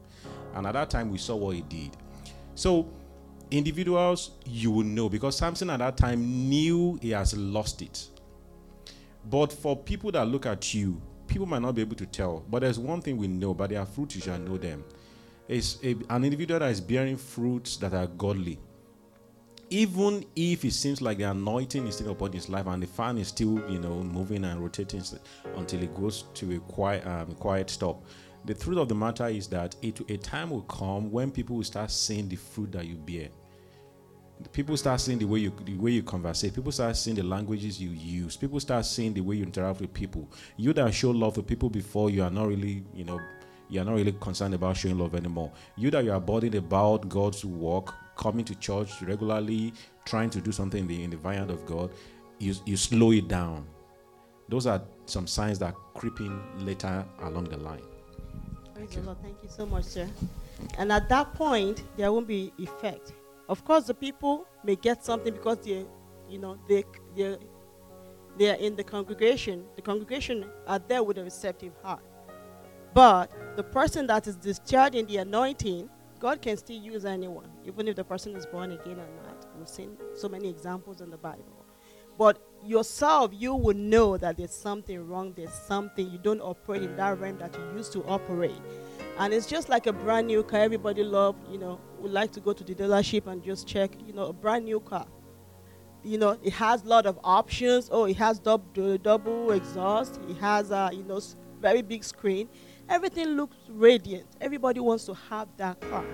And 0.55 0.65
at 0.65 0.73
that 0.73 0.89
time, 0.89 1.11
we 1.11 1.17
saw 1.17 1.35
what 1.35 1.55
he 1.55 1.61
did. 1.61 1.95
So, 2.55 2.89
individuals, 3.51 4.31
you 4.45 4.71
will 4.71 4.83
know 4.83 5.09
because 5.09 5.37
Samson 5.37 5.69
at 5.69 5.79
that 5.79 5.97
time 5.97 6.49
knew 6.49 6.97
he 7.01 7.11
has 7.11 7.35
lost 7.37 7.81
it. 7.81 8.07
But 9.29 9.51
for 9.51 9.75
people 9.75 10.11
that 10.11 10.27
look 10.27 10.45
at 10.45 10.73
you, 10.73 11.01
people 11.27 11.45
might 11.45 11.61
not 11.61 11.75
be 11.75 11.81
able 11.81 11.95
to 11.97 12.05
tell. 12.05 12.43
But 12.49 12.61
there's 12.61 12.79
one 12.79 13.01
thing 13.01 13.17
we 13.17 13.27
know: 13.27 13.53
by 13.53 13.67
their 13.67 13.85
fruit 13.85 14.15
you 14.15 14.21
shall 14.21 14.39
know 14.39 14.57
them. 14.57 14.83
It's 15.47 15.77
a, 15.83 15.95
an 16.09 16.23
individual 16.23 16.59
that 16.59 16.71
is 16.71 16.81
bearing 16.81 17.17
fruits 17.17 17.77
that 17.77 17.93
are 17.93 18.07
godly 18.07 18.59
even 19.69 20.23
if 20.35 20.63
it 20.63 20.71
seems 20.71 21.01
like 21.01 21.17
the 21.17 21.23
anointing 21.23 21.87
is 21.87 21.95
still 21.95 22.11
upon 22.11 22.31
his 22.31 22.49
life 22.49 22.67
and 22.67 22.83
the 22.83 22.87
fan 22.87 23.17
is 23.17 23.29
still, 23.29 23.61
you 23.69 23.79
know, 23.79 24.03
moving 24.03 24.43
and 24.45 24.61
rotating 24.61 25.01
until 25.55 25.81
it 25.81 25.93
goes 25.95 26.25
to 26.33 26.55
a 26.55 26.59
quiet, 26.59 27.05
um, 27.07 27.33
quiet 27.35 27.69
stop. 27.69 28.03
The 28.45 28.53
truth 28.53 28.77
of 28.77 28.87
the 28.87 28.95
matter 28.95 29.27
is 29.27 29.47
that 29.47 29.75
it, 29.81 29.99
a 30.09 30.17
time 30.17 30.51
will 30.51 30.61
come 30.63 31.11
when 31.11 31.31
people 31.31 31.55
will 31.55 31.63
start 31.63 31.89
seeing 31.89 32.29
the 32.29 32.35
fruit 32.35 32.71
that 32.73 32.85
you 32.85 32.95
bear. 32.95 33.29
People 34.51 34.75
start 34.75 34.99
seeing 34.99 35.17
the 35.17 35.25
way 35.25 35.39
you 35.39 35.53
the 35.63 35.75
way 35.77 35.91
you 35.91 36.03
conversate. 36.03 36.53
People 36.53 36.71
start 36.71 36.95
seeing 36.97 37.15
the 37.15 37.23
languages 37.23 37.81
you 37.81 37.89
use. 37.89 38.35
People 38.35 38.59
start 38.59 38.85
seeing 38.85 39.13
the 39.13 39.21
way 39.21 39.37
you 39.37 39.43
interact 39.43 39.79
with 39.79 39.93
people. 39.93 40.29
You 40.57 40.73
that 40.73 40.93
show 40.93 41.11
love 41.11 41.35
to 41.35 41.43
people 41.43 41.69
before 41.69 42.09
you 42.09 42.21
are 42.21 42.29
not 42.29 42.47
really, 42.49 42.83
you 42.93 43.05
know, 43.05 43.19
you 43.69 43.81
are 43.81 43.85
not 43.85 43.95
really 43.95 44.11
concerned 44.11 44.53
about 44.53 44.77
showing 44.77 44.99
love 44.99 45.15
anymore. 45.15 45.51
You 45.77 45.89
that 45.91 46.03
you 46.03 46.11
are 46.11 46.19
bothered 46.19 46.53
about 46.53 47.07
God's 47.07 47.45
work, 47.45 47.93
coming 48.15 48.45
to 48.45 48.55
church 48.55 49.01
regularly, 49.01 49.73
trying 50.03 50.29
to 50.31 50.41
do 50.41 50.51
something 50.51 50.81
in 50.81 50.87
the, 50.87 51.03
in 51.03 51.09
the 51.09 51.17
vineyard 51.17 51.49
of 51.49 51.65
God, 51.65 51.91
you, 52.39 52.53
you 52.65 52.77
slow 52.77 53.11
it 53.11 53.27
down. 53.27 53.65
Those 54.49 54.67
are 54.67 54.83
some 55.05 55.27
signs 55.27 55.59
that 55.59 55.73
are 55.73 55.77
creeping 55.95 56.39
later 56.65 57.05
along 57.21 57.45
the 57.45 57.57
line. 57.57 57.81
Praise 58.75 58.95
you. 58.95 59.01
the 59.01 59.07
Lord. 59.07 59.17
Thank 59.23 59.37
you 59.43 59.49
so 59.49 59.65
much, 59.65 59.85
sir. 59.85 60.07
And 60.77 60.91
at 60.91 61.09
that 61.09 61.33
point, 61.33 61.83
there 61.97 62.11
won't 62.11 62.27
be 62.27 62.53
effect. 62.59 63.13
Of 63.49 63.63
course, 63.65 63.85
the 63.85 63.93
people 63.93 64.45
may 64.63 64.75
get 64.75 65.05
something 65.05 65.33
because 65.33 65.59
they, 65.59 65.85
you 66.29 66.39
know, 66.39 66.57
they 66.67 66.83
they 67.15 67.37
they 68.37 68.49
are 68.51 68.55
in 68.55 68.75
the 68.75 68.83
congregation. 68.83 69.65
The 69.75 69.81
congregation 69.81 70.45
are 70.67 70.79
there 70.79 71.03
with 71.03 71.17
a 71.17 71.23
receptive 71.23 71.73
heart. 71.83 72.03
But 72.93 73.31
the 73.57 73.63
person 73.63 74.07
that 74.07 74.27
is 74.27 74.35
discharging 74.35 75.05
the 75.05 75.17
anointing, 75.17 75.89
God 76.19 76.41
can 76.41 76.57
still 76.57 76.77
use 76.77 77.05
anyone, 77.05 77.49
even 77.65 77.87
if 77.87 77.95
the 77.95 78.03
person 78.03 78.35
is 78.35 78.45
born 78.45 78.71
again 78.71 78.99
or 78.99 79.09
not. 79.23 79.47
We've 79.57 79.67
seen 79.67 79.97
so 80.15 80.29
many 80.29 80.49
examples 80.49 81.01
in 81.01 81.09
the 81.09 81.17
Bible. 81.17 81.64
But 82.17 82.39
yourself, 82.63 83.31
you 83.33 83.53
will 83.55 83.75
know 83.75 84.17
that 84.17 84.37
there's 84.37 84.53
something 84.53 85.07
wrong. 85.07 85.33
There's 85.35 85.53
something 85.53 86.09
you 86.09 86.17
don't 86.17 86.41
operate 86.41 86.83
in 86.83 86.95
that 86.97 87.19
realm 87.19 87.37
that 87.39 87.55
you 87.55 87.77
used 87.77 87.93
to 87.93 88.03
operate. 88.05 88.55
And 89.17 89.33
it's 89.33 89.47
just 89.47 89.69
like 89.69 89.87
a 89.87 89.93
brand 89.93 90.27
new 90.27 90.43
car. 90.43 90.61
Everybody 90.61 91.03
love, 91.03 91.35
you 91.49 91.57
know, 91.57 91.79
would 91.99 92.11
like 92.11 92.31
to 92.33 92.39
go 92.39 92.53
to 92.53 92.63
the 92.63 92.75
dealership 92.75 93.27
and 93.27 93.43
just 93.43 93.67
check, 93.67 93.91
you 94.05 94.13
know, 94.13 94.27
a 94.27 94.33
brand 94.33 94.65
new 94.65 94.79
car. 94.79 95.05
You 96.03 96.17
know, 96.17 96.37
it 96.43 96.53
has 96.53 96.83
a 96.83 96.87
lot 96.87 97.05
of 97.05 97.19
options. 97.23 97.89
Oh, 97.91 98.05
it 98.05 98.17
has 98.17 98.39
double, 98.39 98.97
double 98.97 99.51
exhaust. 99.51 100.19
It 100.29 100.37
has 100.37 100.71
a, 100.71 100.91
you 100.93 101.03
know, 101.03 101.19
very 101.59 101.81
big 101.81 102.03
screen. 102.03 102.49
Everything 102.89 103.29
looks 103.29 103.57
radiant. 103.69 104.27
Everybody 104.39 104.79
wants 104.79 105.05
to 105.05 105.13
have 105.13 105.47
that 105.57 105.81
car. 105.81 106.05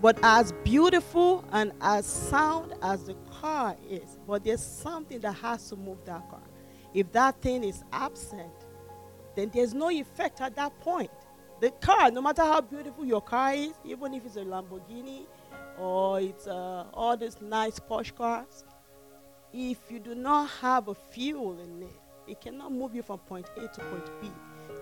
But 0.00 0.18
as 0.22 0.52
beautiful 0.64 1.44
and 1.52 1.72
as 1.82 2.06
sound 2.06 2.72
as 2.82 3.04
the 3.04 3.14
car 3.30 3.76
is, 3.88 4.18
but 4.26 4.44
there's 4.44 4.64
something 4.64 5.20
that 5.20 5.32
has 5.32 5.68
to 5.68 5.76
move 5.76 5.98
that 6.06 6.28
car. 6.30 6.42
If 6.94 7.12
that 7.12 7.40
thing 7.42 7.64
is 7.64 7.84
absent, 7.92 8.52
then 9.36 9.50
there's 9.52 9.74
no 9.74 9.90
effect 9.90 10.40
at 10.40 10.56
that 10.56 10.78
point. 10.80 11.10
The 11.60 11.70
car, 11.70 12.10
no 12.10 12.22
matter 12.22 12.42
how 12.42 12.62
beautiful 12.62 13.04
your 13.04 13.20
car 13.20 13.52
is, 13.52 13.74
even 13.84 14.14
if 14.14 14.24
it's 14.24 14.36
a 14.36 14.40
Lamborghini 14.40 15.26
or 15.78 16.20
it's 16.20 16.46
uh, 16.46 16.86
all 16.94 17.16
these 17.16 17.38
nice 17.42 17.78
Porsche 17.78 18.14
cars, 18.14 18.64
if 19.52 19.78
you 19.90 19.98
do 19.98 20.14
not 20.14 20.48
have 20.62 20.88
a 20.88 20.94
fuel 20.94 21.60
in 21.60 21.82
it, 21.82 22.00
it 22.26 22.40
cannot 22.40 22.72
move 22.72 22.94
you 22.94 23.02
from 23.02 23.18
point 23.18 23.46
A 23.58 23.68
to 23.68 23.80
point 23.80 24.10
B. 24.22 24.30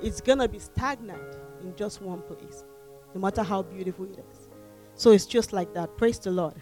It's 0.00 0.20
gonna 0.20 0.46
be 0.46 0.60
stagnant 0.60 1.36
in 1.62 1.74
just 1.74 2.00
one 2.00 2.22
place, 2.22 2.64
no 3.14 3.20
matter 3.20 3.42
how 3.42 3.62
beautiful 3.62 4.04
it 4.04 4.24
is. 4.30 4.37
So 4.98 5.12
it's 5.12 5.26
just 5.26 5.52
like 5.52 5.72
that. 5.74 5.96
Praise 5.96 6.18
the 6.18 6.32
Lord. 6.32 6.54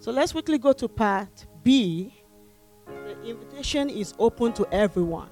So 0.00 0.10
let's 0.10 0.32
quickly 0.32 0.58
go 0.58 0.72
to 0.72 0.88
part 0.88 1.46
B. 1.62 2.12
The 2.86 3.22
invitation 3.22 3.88
is 3.88 4.14
open 4.18 4.52
to 4.54 4.66
everyone. 4.72 5.30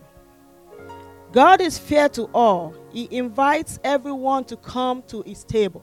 God 1.33 1.61
is 1.61 1.77
fair 1.77 2.09
to 2.11 2.31
all. 2.33 2.73
He 2.93 3.09
invites 3.11 3.81
everyone 3.83 4.45
to 4.45 4.57
come 4.57 5.03
to 5.09 5.23
his 5.23 5.43
table. 5.43 5.83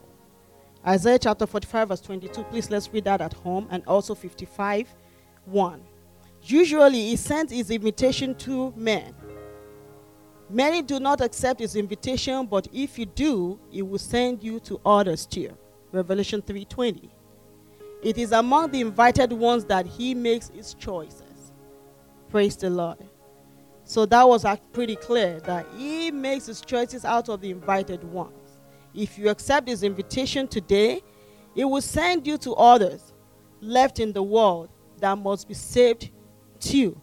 Isaiah 0.86 1.18
chapter 1.18 1.46
45, 1.46 1.88
verse 1.88 2.00
22. 2.00 2.44
Please 2.44 2.70
let's 2.70 2.90
read 2.90 3.04
that 3.04 3.20
at 3.20 3.34
home. 3.34 3.68
And 3.70 3.84
also 3.86 4.14
55, 4.14 4.88
1. 5.44 5.82
Usually, 6.44 7.08
he 7.08 7.16
sends 7.16 7.52
his 7.52 7.70
invitation 7.70 8.34
to 8.36 8.72
men. 8.74 9.14
Many 10.48 10.80
do 10.80 10.98
not 10.98 11.20
accept 11.20 11.60
his 11.60 11.76
invitation, 11.76 12.46
but 12.46 12.68
if 12.72 12.98
you 12.98 13.04
do, 13.04 13.60
he 13.68 13.82
will 13.82 13.98
send 13.98 14.42
you 14.42 14.60
to 14.60 14.80
others 14.86 15.26
too. 15.26 15.54
Revelation 15.92 16.42
3:20. 16.42 17.10
It 18.02 18.16
is 18.16 18.32
among 18.32 18.70
the 18.70 18.80
invited 18.80 19.32
ones 19.32 19.64
that 19.66 19.86
he 19.86 20.14
makes 20.14 20.48
his 20.48 20.74
choices. 20.74 21.52
Praise 22.28 22.56
the 22.56 22.70
Lord. 22.70 22.98
So 23.84 24.06
that 24.06 24.26
was 24.26 24.46
pretty 24.72 24.96
clear 24.96 25.40
that 25.40 25.66
he 25.76 26.10
makes 26.10 26.46
his 26.46 26.60
choices 26.60 27.04
out 27.04 27.28
of 27.28 27.40
the 27.40 27.50
invited 27.50 28.04
ones. 28.04 28.60
If 28.94 29.18
you 29.18 29.28
accept 29.28 29.68
his 29.68 29.82
invitation 29.82 30.46
today, 30.48 31.02
he 31.54 31.64
will 31.64 31.82
send 31.82 32.26
you 32.26 32.38
to 32.38 32.54
others 32.54 33.12
left 33.60 33.98
in 33.98 34.12
the 34.12 34.22
world 34.22 34.70
that 34.98 35.18
must 35.18 35.48
be 35.48 35.54
saved 35.54 36.10
too. 36.60 37.00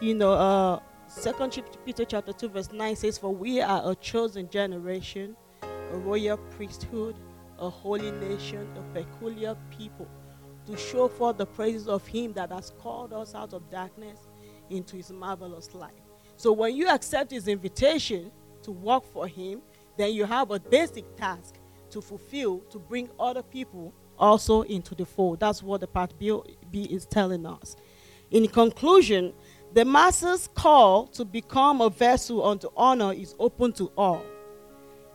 You 0.00 0.14
know, 0.14 0.32
uh, 0.32 0.80
Second 1.06 1.62
Peter 1.84 2.06
chapter 2.06 2.32
two 2.32 2.48
verse 2.48 2.72
nine 2.72 2.96
says, 2.96 3.18
"For 3.18 3.30
we 3.30 3.60
are 3.60 3.82
a 3.84 3.94
chosen 3.94 4.48
generation, 4.48 5.36
a 5.62 5.98
royal 5.98 6.38
priesthood, 6.38 7.14
a 7.62 7.70
holy 7.70 8.10
nation, 8.10 8.68
a 8.76 8.82
peculiar 8.92 9.56
people, 9.70 10.08
to 10.66 10.76
show 10.76 11.08
forth 11.08 11.38
the 11.38 11.46
praises 11.46 11.88
of 11.88 12.06
Him 12.06 12.34
that 12.34 12.52
has 12.52 12.72
called 12.78 13.12
us 13.14 13.34
out 13.34 13.54
of 13.54 13.70
darkness 13.70 14.18
into 14.68 14.96
His 14.96 15.10
marvelous 15.10 15.74
light." 15.74 16.02
So 16.36 16.50
when 16.52 16.74
you 16.74 16.88
accept 16.88 17.30
his 17.30 17.46
invitation 17.46 18.32
to 18.62 18.72
work 18.72 19.04
for 19.04 19.28
him, 19.28 19.62
then 19.96 20.12
you 20.12 20.24
have 20.24 20.50
a 20.50 20.58
basic 20.58 21.16
task 21.16 21.54
to 21.90 22.00
fulfill 22.00 22.58
to 22.70 22.80
bring 22.80 23.08
other 23.20 23.42
people 23.44 23.92
also 24.18 24.62
into 24.62 24.94
the 24.94 25.04
fold. 25.04 25.38
That's 25.38 25.62
what 25.62 25.82
the 25.82 25.86
part 25.86 26.18
B, 26.18 26.36
B 26.70 26.84
is 26.84 27.06
telling 27.06 27.46
us. 27.46 27.76
In 28.32 28.48
conclusion, 28.48 29.34
the 29.72 29.84
master's 29.84 30.48
call 30.48 31.06
to 31.08 31.24
become 31.24 31.80
a 31.80 31.90
vessel 31.90 32.44
unto 32.44 32.68
honor 32.76 33.12
is 33.12 33.36
open 33.38 33.72
to 33.74 33.92
all. 33.96 34.24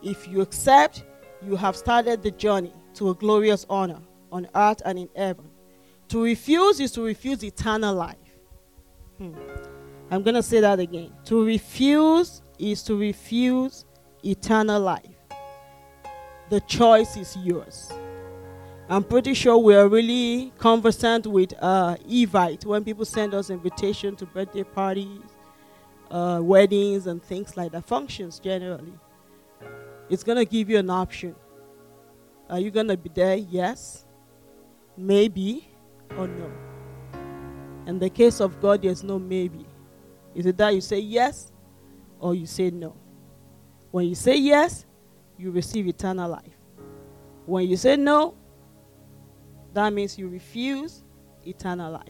If 0.02 0.28
you 0.28 0.40
accept, 0.40 1.04
you 1.42 1.56
have 1.56 1.76
started 1.76 2.22
the 2.22 2.30
journey 2.32 2.72
to 2.94 3.10
a 3.10 3.14
glorious 3.14 3.64
honor 3.68 4.00
on 4.32 4.48
earth 4.54 4.82
and 4.84 4.98
in 4.98 5.08
heaven. 5.14 5.48
To 6.08 6.22
refuse 6.22 6.80
is 6.80 6.92
to 6.92 7.02
refuse 7.02 7.44
eternal 7.44 7.94
life. 7.94 8.16
Hmm. 9.18 9.34
I'm 10.10 10.22
going 10.22 10.34
to 10.34 10.42
say 10.42 10.60
that 10.60 10.80
again. 10.80 11.12
To 11.26 11.44
refuse 11.44 12.42
is 12.58 12.82
to 12.84 12.96
refuse 12.96 13.84
eternal 14.24 14.80
life. 14.80 15.04
The 16.48 16.60
choice 16.60 17.16
is 17.16 17.36
yours. 17.36 17.92
I'm 18.88 19.04
pretty 19.04 19.34
sure 19.34 19.58
we 19.58 19.74
are 19.74 19.86
really 19.86 20.50
conversant 20.58 21.26
with 21.26 21.52
uh, 21.60 21.96
Evite 22.08 22.64
when 22.64 22.84
people 22.84 23.04
send 23.04 23.34
us 23.34 23.50
invitation 23.50 24.16
to 24.16 24.24
birthday 24.24 24.62
parties, 24.64 25.20
uh, 26.10 26.40
weddings, 26.42 27.06
and 27.06 27.22
things 27.22 27.54
like 27.54 27.72
that. 27.72 27.84
Functions 27.84 28.38
generally. 28.38 28.94
It's 30.10 30.22
gonna 30.24 30.44
give 30.44 30.70
you 30.70 30.78
an 30.78 30.90
option. 30.90 31.34
Are 32.48 32.58
you 32.58 32.70
gonna 32.70 32.96
be 32.96 33.10
there? 33.12 33.36
Yes, 33.36 34.06
maybe, 34.96 35.68
or 36.16 36.26
no. 36.26 36.50
In 37.86 37.98
the 37.98 38.10
case 38.10 38.40
of 38.40 38.60
God, 38.60 38.82
there's 38.82 39.02
no 39.02 39.18
maybe. 39.18 39.66
Is 40.34 40.46
it 40.46 40.56
that 40.58 40.74
you 40.74 40.80
say 40.80 40.98
yes 40.98 41.52
or 42.20 42.34
you 42.34 42.46
say 42.46 42.70
no? 42.70 42.94
When 43.90 44.06
you 44.06 44.14
say 44.14 44.36
yes, 44.36 44.86
you 45.36 45.50
receive 45.50 45.86
eternal 45.86 46.30
life. 46.30 46.56
When 47.46 47.66
you 47.66 47.76
say 47.76 47.96
no, 47.96 48.34
that 49.72 49.92
means 49.92 50.18
you 50.18 50.28
refuse 50.28 51.04
eternal 51.46 51.92
life. 51.92 52.02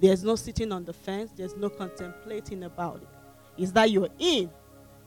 There's 0.00 0.24
no 0.24 0.34
sitting 0.34 0.72
on 0.72 0.84
the 0.84 0.92
fence, 0.92 1.30
there's 1.36 1.56
no 1.56 1.68
contemplating 1.68 2.64
about 2.64 3.02
it. 3.02 3.62
Is 3.62 3.72
that 3.74 3.90
you're 3.90 4.08
in 4.18 4.50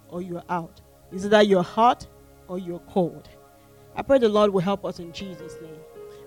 or 0.08 0.22
you're 0.22 0.44
out? 0.50 0.80
Is 1.16 1.30
that 1.30 1.48
you're 1.48 1.64
hot 1.64 2.06
or 2.50 2.60
you're 2.60 2.80
cold? 2.90 3.30
I 3.96 4.02
pray 4.02 4.18
the 4.18 4.28
Lord 4.28 4.52
will 4.52 4.62
help 4.62 4.84
us 4.84 5.00
in 5.00 5.14
Jesus' 5.14 5.56
name. 5.62 5.80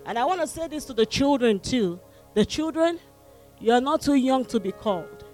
And 0.07 0.17
I 0.17 0.25
want 0.25 0.41
to 0.41 0.47
say 0.47 0.67
this 0.67 0.85
to 0.85 0.93
the 0.93 1.05
children 1.05 1.59
too. 1.59 1.99
The 2.33 2.43
children, 2.43 2.99
you 3.59 3.71
are 3.71 3.81
not 3.81 4.01
too 4.01 4.15
young 4.15 4.45
to 4.45 4.59
be 4.59 4.71
called. 4.71 5.25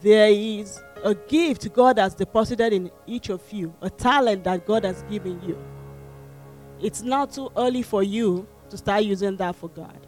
There 0.00 0.30
is 0.30 0.82
a 1.04 1.14
gift 1.14 1.70
God 1.74 1.98
has 1.98 2.14
deposited 2.14 2.72
in 2.72 2.90
each 3.06 3.28
of 3.28 3.42
you, 3.52 3.74
a 3.82 3.90
talent 3.90 4.44
that 4.44 4.66
God 4.66 4.84
has 4.84 5.02
given 5.02 5.40
you. 5.46 5.58
It's 6.80 7.02
not 7.02 7.32
too 7.32 7.52
early 7.54 7.82
for 7.82 8.02
you 8.02 8.46
to 8.70 8.78
start 8.78 9.04
using 9.04 9.36
that 9.36 9.56
for 9.56 9.68
God. 9.68 10.03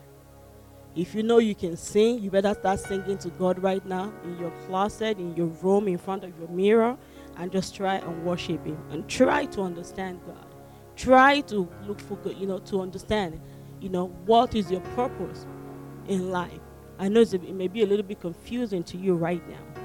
If 0.96 1.14
you 1.14 1.22
know 1.22 1.36
you 1.36 1.54
can 1.54 1.76
sing, 1.76 2.22
you 2.22 2.30
better 2.30 2.54
start 2.54 2.80
singing 2.80 3.18
to 3.18 3.28
God 3.28 3.62
right 3.62 3.84
now 3.84 4.10
in 4.24 4.38
your 4.38 4.50
closet, 4.66 5.18
in 5.18 5.36
your 5.36 5.48
room, 5.48 5.88
in 5.88 5.98
front 5.98 6.24
of 6.24 6.32
your 6.38 6.48
mirror, 6.48 6.96
and 7.36 7.52
just 7.52 7.76
try 7.76 7.96
and 7.96 8.24
worship 8.24 8.64
Him 8.64 8.78
and 8.90 9.06
try 9.06 9.44
to 9.44 9.60
understand 9.60 10.20
God. 10.26 10.46
Try 10.96 11.40
to 11.42 11.68
look 11.86 12.00
for 12.00 12.16
God, 12.16 12.38
you 12.38 12.46
know, 12.46 12.60
to 12.60 12.80
understand, 12.80 13.38
you 13.78 13.90
know, 13.90 14.06
what 14.24 14.54
is 14.54 14.70
your 14.70 14.80
purpose 14.80 15.44
in 16.08 16.30
life. 16.30 16.60
I 16.98 17.08
know 17.08 17.20
it 17.20 17.54
may 17.54 17.68
be 17.68 17.82
a 17.82 17.86
little 17.86 18.06
bit 18.06 18.20
confusing 18.20 18.82
to 18.84 18.96
you 18.96 19.16
right 19.16 19.46
now. 19.50 19.82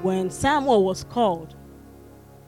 When 0.00 0.30
Samuel 0.30 0.84
was 0.84 1.04
called, 1.04 1.54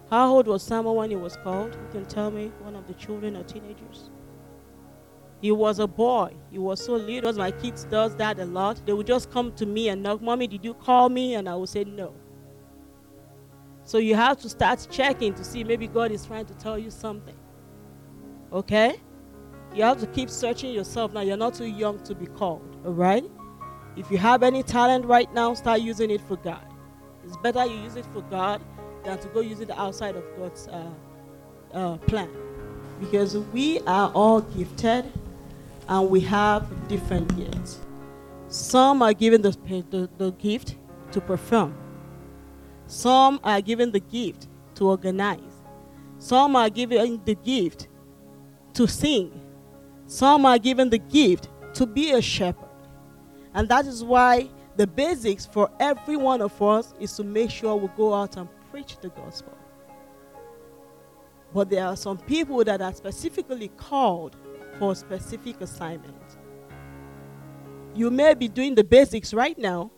how 0.08 0.30
old 0.30 0.46
was 0.46 0.62
Samuel 0.62 0.96
when 0.96 1.10
he 1.10 1.16
was 1.16 1.36
called? 1.36 1.74
You 1.74 1.88
can 1.92 2.06
tell 2.06 2.30
me, 2.30 2.50
one 2.62 2.74
of 2.74 2.86
the 2.86 2.94
children 2.94 3.36
or 3.36 3.42
teenagers. 3.42 4.08
He 5.40 5.52
was 5.52 5.78
a 5.78 5.86
boy. 5.86 6.34
He 6.50 6.58
was 6.58 6.84
so 6.84 6.94
little. 6.94 7.32
My 7.32 7.50
kids 7.50 7.84
does 7.84 8.16
that 8.16 8.38
a 8.40 8.44
lot. 8.44 8.80
They 8.84 8.92
would 8.92 9.06
just 9.06 9.30
come 9.30 9.52
to 9.52 9.66
me 9.66 9.88
and 9.88 10.02
knock, 10.02 10.20
"Mommy, 10.20 10.46
did 10.46 10.64
you 10.64 10.74
call 10.74 11.08
me?" 11.08 11.34
And 11.34 11.48
I 11.48 11.54
would 11.54 11.68
say 11.68 11.84
no. 11.84 12.12
So 13.84 13.98
you 13.98 14.16
have 14.16 14.38
to 14.40 14.48
start 14.48 14.86
checking 14.90 15.32
to 15.34 15.44
see 15.44 15.64
maybe 15.64 15.86
God 15.86 16.10
is 16.10 16.26
trying 16.26 16.46
to 16.46 16.54
tell 16.54 16.78
you 16.78 16.90
something. 16.90 17.36
Okay? 18.52 19.00
You 19.74 19.82
have 19.82 20.00
to 20.00 20.06
keep 20.08 20.28
searching 20.28 20.72
yourself. 20.74 21.12
Now 21.12 21.20
you're 21.20 21.36
not 21.36 21.54
too 21.54 21.66
young 21.66 22.02
to 22.04 22.14
be 22.14 22.26
called. 22.26 22.76
All 22.84 22.92
right? 22.92 23.24
If 23.96 24.10
you 24.10 24.18
have 24.18 24.42
any 24.42 24.62
talent 24.62 25.06
right 25.06 25.32
now, 25.32 25.54
start 25.54 25.80
using 25.80 26.10
it 26.10 26.20
for 26.20 26.36
God. 26.36 26.64
It's 27.24 27.36
better 27.38 27.64
you 27.64 27.76
use 27.76 27.96
it 27.96 28.06
for 28.12 28.22
God 28.22 28.60
than 29.04 29.18
to 29.20 29.28
go 29.28 29.40
use 29.40 29.60
it 29.60 29.70
outside 29.70 30.16
of 30.16 30.24
God's 30.36 30.68
uh, 30.68 30.90
uh, 31.72 31.96
plan. 31.98 32.30
Because 33.00 33.38
we 33.38 33.80
are 33.80 34.10
all 34.12 34.40
gifted 34.40 35.10
and 35.88 36.10
we 36.10 36.20
have 36.20 36.66
different 36.88 37.34
gifts. 37.36 37.80
Some 38.48 39.02
are 39.02 39.12
given 39.12 39.42
the, 39.42 39.56
the, 39.90 40.08
the 40.16 40.32
gift 40.32 40.76
to 41.12 41.20
perform, 41.20 41.76
some 42.86 43.40
are 43.42 43.60
given 43.60 43.90
the 43.90 44.00
gift 44.00 44.48
to 44.76 44.88
organize, 44.88 45.62
some 46.18 46.56
are 46.56 46.70
given 46.70 47.20
the 47.24 47.34
gift 47.34 47.88
to 48.74 48.86
sing, 48.86 49.40
some 50.06 50.46
are 50.46 50.58
given 50.58 50.90
the 50.90 50.98
gift 50.98 51.48
to 51.74 51.86
be 51.86 52.12
a 52.12 52.22
shepherd. 52.22 52.68
And 53.54 53.68
that 53.68 53.86
is 53.86 54.04
why 54.04 54.48
the 54.76 54.86
basics 54.86 55.44
for 55.44 55.70
every 55.80 56.16
one 56.16 56.40
of 56.40 56.60
us 56.62 56.94
is 57.00 57.14
to 57.16 57.24
make 57.24 57.50
sure 57.50 57.74
we 57.76 57.88
go 57.96 58.14
out 58.14 58.36
and 58.36 58.48
preach 58.70 58.98
the 59.00 59.08
gospel. 59.08 59.56
But 61.52 61.70
there 61.70 61.86
are 61.86 61.96
some 61.96 62.18
people 62.18 62.62
that 62.64 62.80
are 62.80 62.92
specifically 62.92 63.68
called 63.68 64.36
for 64.78 64.92
a 64.92 64.94
specific 64.94 65.60
assignment. 65.60 66.38
You 67.94 68.10
may 68.10 68.34
be 68.34 68.48
doing 68.48 68.74
the 68.74 68.84
basics 68.84 69.34
right 69.34 69.58
now. 69.58 69.90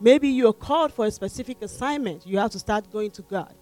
Maybe 0.00 0.28
you're 0.28 0.52
called 0.52 0.92
for 0.92 1.06
a 1.06 1.10
specific 1.10 1.62
assignment. 1.62 2.26
You 2.26 2.38
have 2.38 2.50
to 2.52 2.58
start 2.58 2.90
going 2.90 3.12
to 3.12 3.22
God 3.22 3.54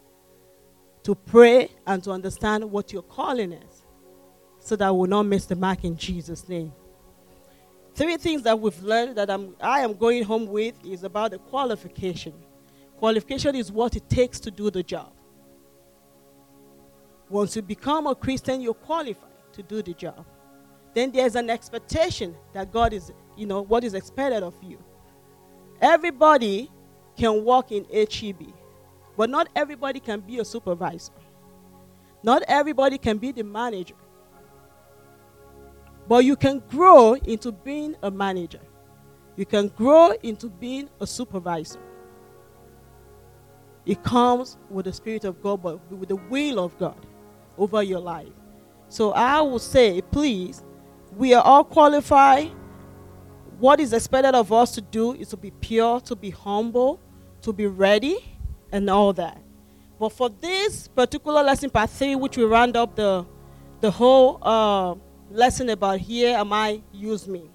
to 1.03 1.15
pray 1.15 1.71
and 1.87 2.03
to 2.05 2.11
understand 2.11 2.71
what 2.71 2.93
your 2.93 3.03
calling 3.03 3.53
is 3.53 3.85
so 4.59 4.77
that 4.77 4.95
we'll 4.95 5.09
not 5.09 5.23
miss 5.23 5.47
the 5.47 5.57
mark 5.57 5.85
in 5.85 5.97
Jesus' 5.97 6.49
name. 6.49 6.73
Three 7.95 8.17
things 8.17 8.43
that 8.43 8.59
we've 8.59 8.83
learned 8.83 9.17
that 9.17 9.31
I'm, 9.31 9.57
I 9.61 9.81
am 9.81 9.95
going 9.95 10.23
home 10.23 10.47
with 10.47 10.75
is 10.85 11.05
about 11.05 11.33
the 11.33 11.39
qualification. 11.39 12.35
Qualification 12.99 13.57
is 13.57 13.73
what 13.73 13.97
it 13.97 14.09
takes 14.09 14.39
to 14.41 14.51
do 14.51 14.71
the 14.71 14.83
job. 14.83 15.13
Once 17.29 17.57
you 17.57 17.63
become 17.63 18.07
a 18.07 18.15
Christian, 18.15 18.61
you're 18.61 18.75
qualified 18.75 19.30
to 19.53 19.63
do 19.63 19.83
the 19.83 19.95
job. 19.95 20.25
Then 20.95 21.13
there's 21.13 21.37
an 21.37 21.51
expectation 21.51 22.35
that 22.53 22.73
God 22.73 22.93
is, 22.93 23.13
you 23.37 23.47
know, 23.47 23.63
what 23.63 23.85
is 23.85 23.95
expected 23.95 24.43
of 24.43 24.55
you. 24.63 24.79
Everybody 25.81 26.71
can 27.17 27.45
work 27.45 27.73
in 27.73 27.85
HEB, 27.93 28.53
but 29.17 29.31
not 29.31 29.49
everybody 29.55 30.01
can 30.01 30.21
be 30.21 30.39
a 30.39 30.45
supervisor. 30.45 31.13
Not 32.23 32.43
everybody 32.49 32.99
can 32.99 33.19
be 33.19 33.33
the 33.33 33.45
manager. 33.45 33.95
But 36.09 36.25
you 36.25 36.37
can 36.37 36.63
grow 36.69 37.15
into 37.15 37.53
being 37.53 37.95
a 38.03 38.11
manager. 38.11 38.61
You 39.37 39.47
can 39.47 39.69
grow 39.69 40.13
into 40.23 40.49
being 40.49 40.91
a 41.01 41.07
supervisor. 41.07 41.81
It 43.87 44.03
comes 44.03 44.59
with 44.69 44.85
the 44.85 44.93
Spirit 44.93 45.25
of 45.25 45.41
God, 45.43 45.63
but 45.63 45.93
with 45.93 46.09
the 46.09 46.17
will 46.17 46.59
of 46.59 46.77
God 46.79 47.07
over 47.57 47.83
your 47.83 48.01
life. 48.01 48.29
So 48.91 49.13
I 49.13 49.41
will 49.41 49.61
say, 49.61 50.03
please, 50.03 50.65
we 51.17 51.33
are 51.33 51.43
all 51.43 51.63
qualified. 51.63 52.51
What 53.61 53.79
is 53.79 53.93
expected 53.93 54.35
of 54.35 54.53
us 54.53 54.73
to 54.73 54.81
do 54.81 55.15
is 55.15 55.29
to 55.29 55.37
be 55.37 55.53
pure, 55.53 56.01
to 56.01 56.17
be 56.17 56.31
humble, 56.31 57.01
to 57.43 57.53
be 57.53 57.69
ready, 57.69 58.19
and 58.73 58.91
all 58.91 59.13
that. 59.13 59.41
But 60.01 60.09
for 60.11 60.29
this 60.29 60.89
particular 60.89 61.43
lesson, 61.45 61.71
part 61.71 61.91
three, 61.91 62.17
which 62.17 62.37
we 62.37 62.43
round 62.43 62.77
up 62.77 62.97
the, 62.97 63.25
the 63.81 63.93
whole 63.93 64.39
uh, 64.43 64.97
lesson 65.31 65.69
about 65.69 66.01
here 66.01 66.37
am 66.37 66.53
I, 66.53 66.83
use 66.93 67.29
me. 67.29 67.49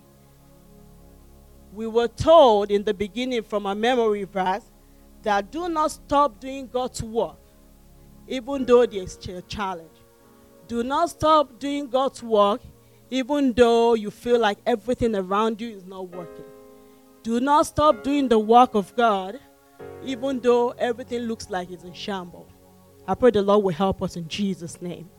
We 1.74 1.88
were 1.88 2.08
told 2.08 2.72
in 2.72 2.86
the 2.86 2.94
beginning 2.94 3.44
from 3.44 3.66
a 3.66 3.76
memory 3.76 4.24
verse 4.24 4.64
that 5.24 5.52
do 5.52 5.68
not 5.68 5.92
stop 5.92 6.40
doing 6.40 6.70
God's 6.72 7.04
work, 7.04 7.36
even 8.26 8.64
though 8.64 8.86
there's 8.86 9.18
a 9.28 9.42
challenge. 9.42 9.95
Do 10.68 10.84
not 10.84 11.12
stop 11.12 11.60
doing 11.60 11.88
God's 11.90 12.24
work 12.24 12.62
even 13.12 13.54
though 13.54 13.94
you 13.94 14.10
feel 14.10 14.40
like 14.40 14.58
everything 14.66 15.16
around 15.16 15.62
you 15.62 15.70
is 15.70 15.86
not 15.86 16.10
working. 16.10 16.46
Do 17.22 17.40
not 17.40 17.68
stop 17.68 18.04
doing 18.04 18.28
the 18.28 18.40
work 18.40 18.74
of 18.74 18.96
God 18.96 19.40
even 20.04 20.40
though 20.40 20.72
everything 20.72 21.22
looks 21.22 21.50
like 21.50 21.70
it's 21.70 21.84
in 21.84 21.94
shambles. 21.94 22.50
I 23.08 23.14
pray 23.14 23.30
the 23.32 23.44
Lord 23.44 23.64
will 23.64 23.74
help 23.74 24.02
us 24.02 24.16
in 24.16 24.28
Jesus' 24.28 24.82
name. 24.82 25.10